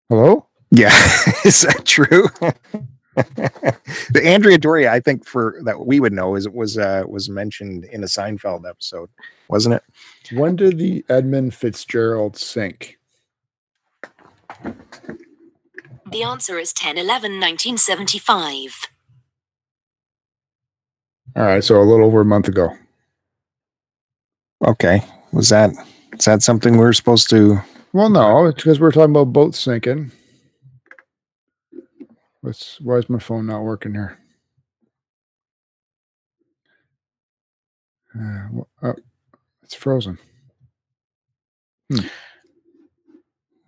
[0.09, 0.47] Hello.
[0.71, 0.91] Yeah,
[1.45, 2.29] is that true?
[3.15, 7.29] the Andrea Doria, I think for that we would know is it was uh was
[7.29, 9.11] mentioned in a Seinfeld episode,
[9.49, 9.83] wasn't it?
[10.33, 12.99] When did the Edmund Fitzgerald sink?
[16.11, 18.89] The answer is 10 11 1975.
[21.35, 22.77] All right, so a little over a month ago.
[24.67, 25.03] Okay,
[25.33, 25.73] was that
[26.19, 27.61] is that something we are supposed to?
[27.93, 30.13] Well, no, it's because we're talking about boats sinking.
[32.43, 34.19] What's why is my phone not working here?
[38.15, 38.97] Uh, wh- oh,
[39.63, 40.19] it's frozen.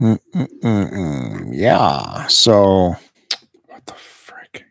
[0.03, 1.51] Mm, mm, mm, mm.
[1.53, 2.97] Yeah, so
[3.69, 4.67] What the frick?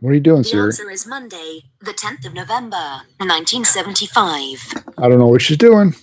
[0.00, 0.58] What are you doing, sir?
[0.58, 4.84] The answer is Monday, the 10th of November, 1975.
[4.98, 5.94] I don't know what she's doing.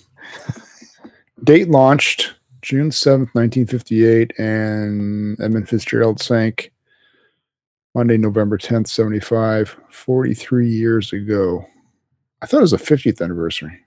[1.44, 6.72] Date launched June 7th, 1958, and Edmund Fitzgerald sank
[7.94, 11.64] Monday, November 10th, 75, 43 years ago.
[12.40, 13.78] I thought it was the 50th anniversary.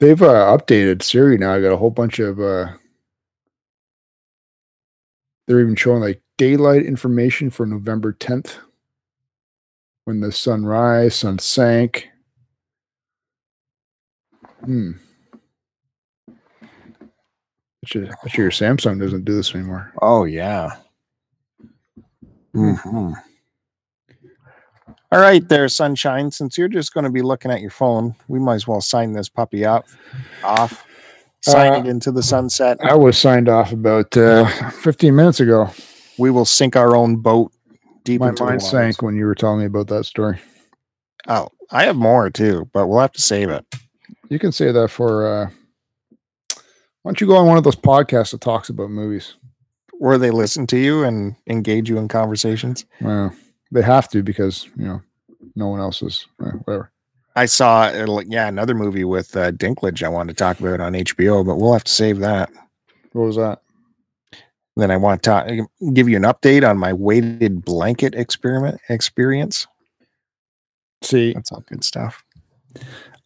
[0.00, 1.54] They've uh, updated Siri now.
[1.54, 2.40] I got a whole bunch of.
[2.40, 2.72] Uh,
[5.46, 8.56] they're even showing like daylight information for November 10th
[10.04, 12.08] when the sun rise, sun sank,
[14.64, 14.92] Hmm.
[17.82, 19.92] Bet you your Samsung doesn't do this anymore.
[20.00, 20.70] Oh yeah.
[22.54, 23.14] Mhm.
[25.10, 26.30] All right, there, sunshine.
[26.30, 29.12] Since you're just going to be looking at your phone, we might as well sign
[29.12, 29.86] this puppy up,
[30.42, 30.86] off,
[31.42, 32.78] sign Uh, it into the sunset.
[32.82, 35.68] I was signed off about uh, 15 minutes ago.
[36.18, 37.52] We will sink our own boat
[38.04, 40.38] deep My mind sank when you were telling me about that story.
[41.28, 43.66] Oh, I have more too, but we'll have to save it.
[44.30, 45.26] You can save that for.
[45.26, 45.50] Uh,
[47.02, 49.34] why don't you go on one of those podcasts that talks about movies?
[49.94, 52.84] Where they listen to you and engage you in conversations.
[53.00, 53.34] Well,
[53.70, 55.02] they have to because you know
[55.54, 56.90] no one else is uh, whatever.
[57.34, 60.80] I saw, uh, like, yeah, another movie with uh, Dinklage I wanted to talk about
[60.80, 62.50] on HBO, but we'll have to save that.
[63.12, 63.62] What was that?
[64.76, 69.66] Then I want to give you an update on my weighted blanket experiment experience.
[71.02, 72.22] See That's all good stuff.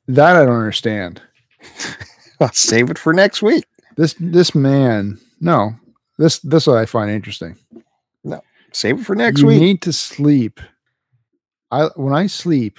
[0.08, 1.20] that I don't understand.
[2.40, 3.64] I'll save it for next week.
[3.96, 5.74] This this man, no,
[6.18, 7.56] this this I find interesting.
[8.24, 9.54] No, save it for next you week.
[9.54, 10.60] You need to sleep.
[11.70, 12.78] I when I sleep,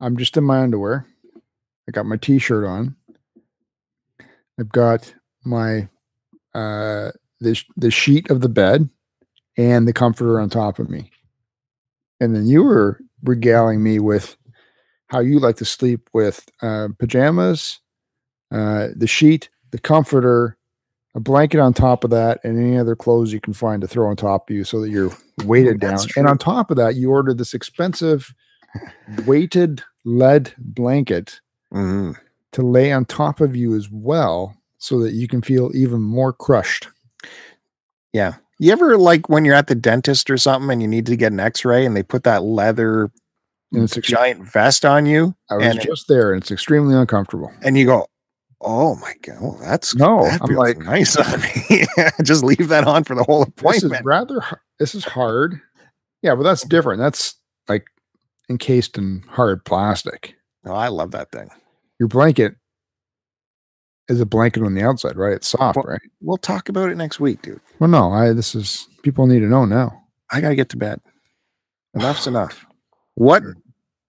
[0.00, 1.06] I'm just in my underwear.
[1.88, 2.96] I got my t-shirt on.
[4.58, 5.12] I've got
[5.44, 5.88] my
[6.54, 7.10] uh
[7.40, 8.88] the the sheet of the bed
[9.56, 11.10] and the comforter on top of me.
[12.20, 14.36] And then you were regaling me with
[15.08, 17.78] how you like to sleep with uh, pajamas,
[18.52, 20.56] uh, the sheet, the comforter,
[21.14, 24.08] a blanket on top of that, and any other clothes you can find to throw
[24.08, 25.12] on top of you so that you're
[25.44, 25.92] weighted down.
[25.92, 28.34] That's And on top of that, you ordered this expensive
[29.26, 31.40] weighted lead blanket
[31.72, 32.16] Mhm.
[32.52, 36.32] to lay on top of you as well so that you can feel even more
[36.32, 36.88] crushed.
[38.12, 38.34] Yeah.
[38.58, 41.32] You ever like when you're at the dentist or something and you need to get
[41.32, 43.10] an x-ray and they put that leather
[43.76, 46.50] And it's ex- giant vest on you I was and it- just there and it's
[46.50, 47.52] extremely uncomfortable.
[47.62, 48.06] and you go,
[48.62, 51.86] Oh my god, well, that's No, that I'm like- nice on me.
[52.24, 54.04] Just leave that on for the whole This is appointment.
[54.06, 54.40] rather
[54.80, 55.60] this is hard.
[56.22, 56.98] Yeah, but that's different.
[56.98, 57.34] That's
[57.68, 57.84] like
[58.48, 60.34] encased in hard plastic.
[60.64, 61.50] Oh, I love that thing.
[62.00, 62.56] Your blanket
[64.08, 65.34] is a blanket on the outside, right?
[65.34, 66.00] It's soft, Well- right?
[66.22, 67.60] We'll talk about it next week, dude.
[67.78, 70.02] Well, no, I this is people need to know now.
[70.30, 71.00] I gotta get to bed.
[71.94, 72.64] Enough's enough.
[73.16, 73.42] What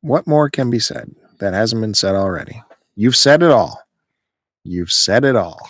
[0.07, 2.61] what more can be said that hasn't been said already?
[2.95, 3.81] You've said it all.
[4.63, 5.69] You've said it all.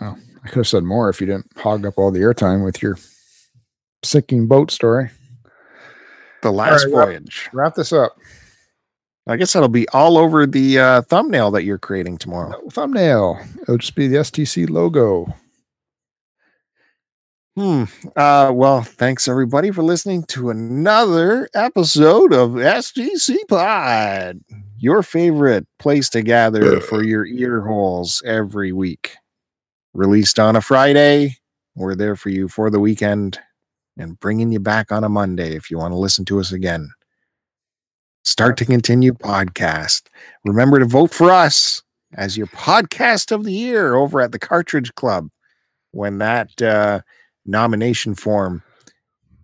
[0.00, 2.82] Oh, I could have said more if you didn't hog up all the airtime with
[2.82, 2.96] your
[4.04, 5.10] sinking boat story.
[6.42, 7.48] The last right, voyage.
[7.52, 8.16] Wrap this up.
[9.26, 12.50] I guess that'll be all over the uh, thumbnail that you're creating tomorrow.
[12.50, 13.38] No thumbnail.
[13.62, 15.34] It'll just be the STC logo.
[17.58, 17.84] Hmm.
[18.14, 24.38] Uh, well, thanks everybody for listening to another episode of STC Pod,
[24.78, 29.16] your favorite place to gather for your ear holes every week.
[29.92, 31.36] Released on a Friday,
[31.74, 33.40] we're there for you for the weekend
[33.96, 36.88] and bringing you back on a Monday if you want to listen to us again.
[38.22, 40.02] Start to continue podcast.
[40.44, 41.82] Remember to vote for us
[42.14, 45.28] as your podcast of the year over at the Cartridge Club
[45.90, 47.00] when that uh,
[47.48, 48.62] nomination form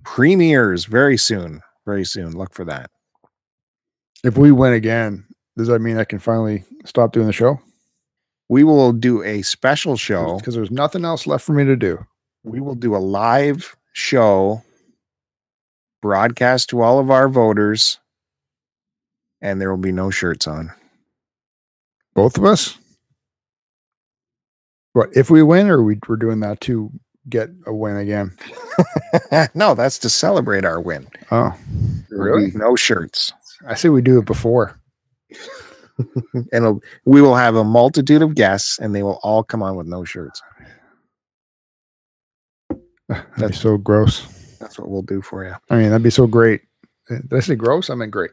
[0.05, 1.61] premieres very soon.
[1.85, 2.37] Very soon.
[2.37, 2.91] Look for that.
[4.23, 5.27] If we win again,
[5.57, 7.61] does that mean I can finally stop doing the show?
[8.49, 10.37] We will do a special show.
[10.37, 12.07] Because there's nothing else left for me to do.
[12.45, 14.63] We will do a live show
[16.03, 17.99] broadcast to all of our voters,
[19.41, 20.71] and there will be no shirts on.
[22.15, 22.77] Both of us?
[24.93, 26.93] What if we win, or we, we're doing that to
[27.29, 28.37] get a win again?
[29.55, 31.07] no, that's to celebrate our win.
[31.31, 31.57] Oh,
[32.11, 32.51] Really?
[32.53, 33.33] No shirts.
[33.67, 34.79] I say we do it before.
[36.51, 39.87] And we will have a multitude of guests, and they will all come on with
[39.87, 40.43] no shirts.
[43.09, 44.27] That'd be so gross.
[44.59, 45.55] That's what we'll do for you.
[45.71, 46.63] I mean, that'd be so great.
[47.09, 47.91] Did I say gross?
[47.91, 48.33] I meant great.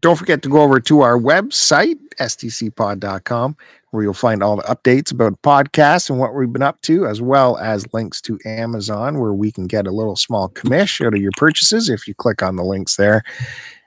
[0.00, 3.56] Don't forget to go over to our website, stcpod.com,
[3.90, 7.22] where you'll find all the updates about podcasts and what we've been up to, as
[7.22, 11.20] well as links to Amazon, where we can get a little small commish out of
[11.20, 13.22] your purchases if you click on the links there.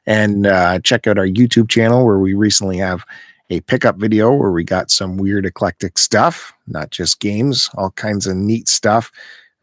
[0.05, 3.05] And uh, check out our YouTube channel, where we recently have
[3.51, 8.25] a pickup video where we got some weird eclectic stuff, not just games, all kinds
[8.25, 9.11] of neat stuff.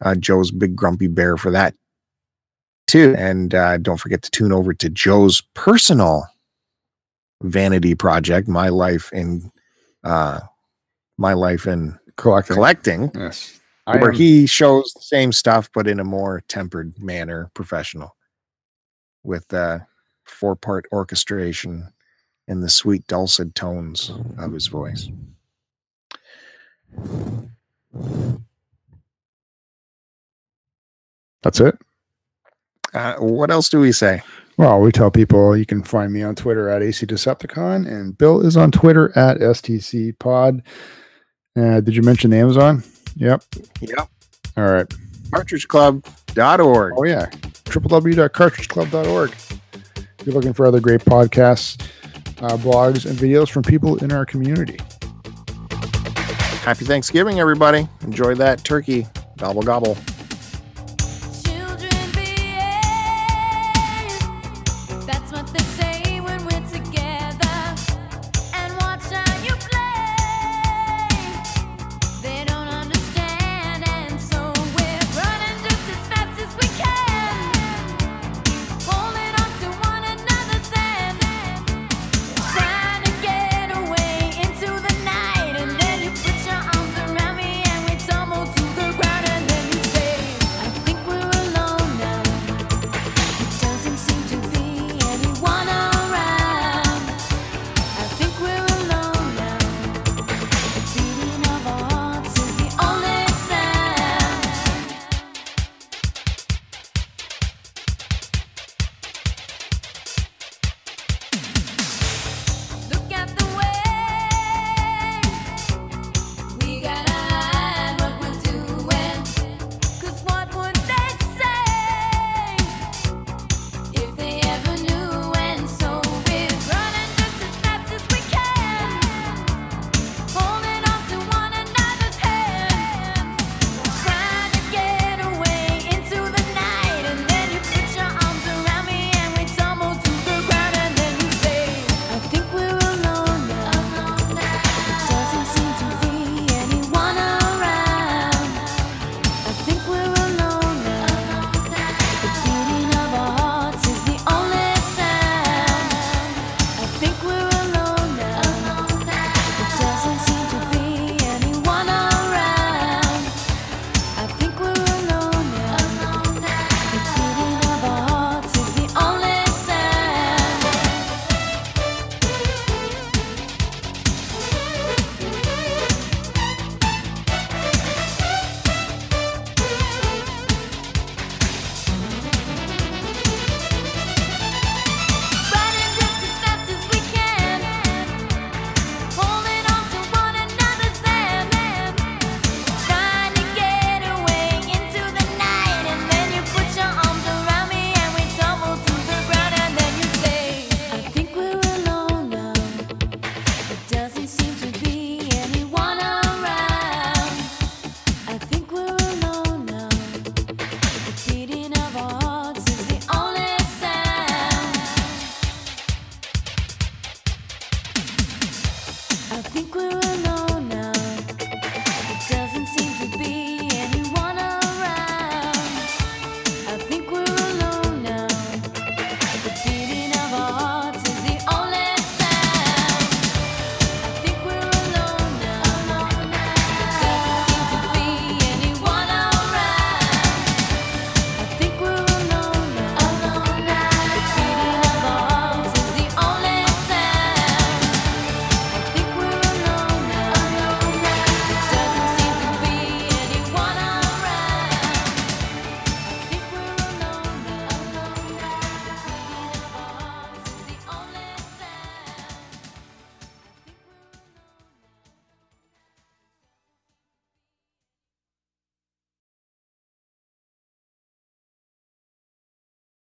[0.01, 1.73] Uh, Joe's big grumpy bear for that
[2.87, 3.15] too.
[3.17, 6.25] And uh, don't forget to tune over to Joe's personal
[7.41, 9.51] vanity project, my life in
[10.03, 10.39] uh,
[11.17, 12.55] my life in Collecting.
[12.55, 13.59] collecting, Yes.
[13.87, 18.15] I where am- he shows the same stuff but in a more tempered manner, professional,
[19.23, 19.79] with uh,
[20.25, 21.91] four part orchestration
[22.47, 25.09] and the sweet dulcet tones of his voice.
[31.41, 31.77] That's it.
[32.93, 34.21] Uh, what else do we say?
[34.59, 38.45] Well, we tell people you can find me on Twitter at AC Decepticon, and Bill
[38.45, 40.61] is on Twitter at STC Pod.
[41.57, 42.83] Uh, did you mention the Amazon?
[43.15, 43.41] Yep.
[43.79, 44.09] Yep.
[44.57, 44.85] All right.
[45.29, 46.93] Cartridgeclub.org.
[46.97, 49.31] Oh yeah, www.cartridgeclub.org.
[49.31, 51.81] If you're looking for other great podcasts,
[52.41, 54.77] uh, blogs, and videos from people in our community.
[56.65, 57.87] Happy Thanksgiving, everybody.
[58.01, 59.07] Enjoy that turkey.
[59.37, 59.97] Gobble, gobble.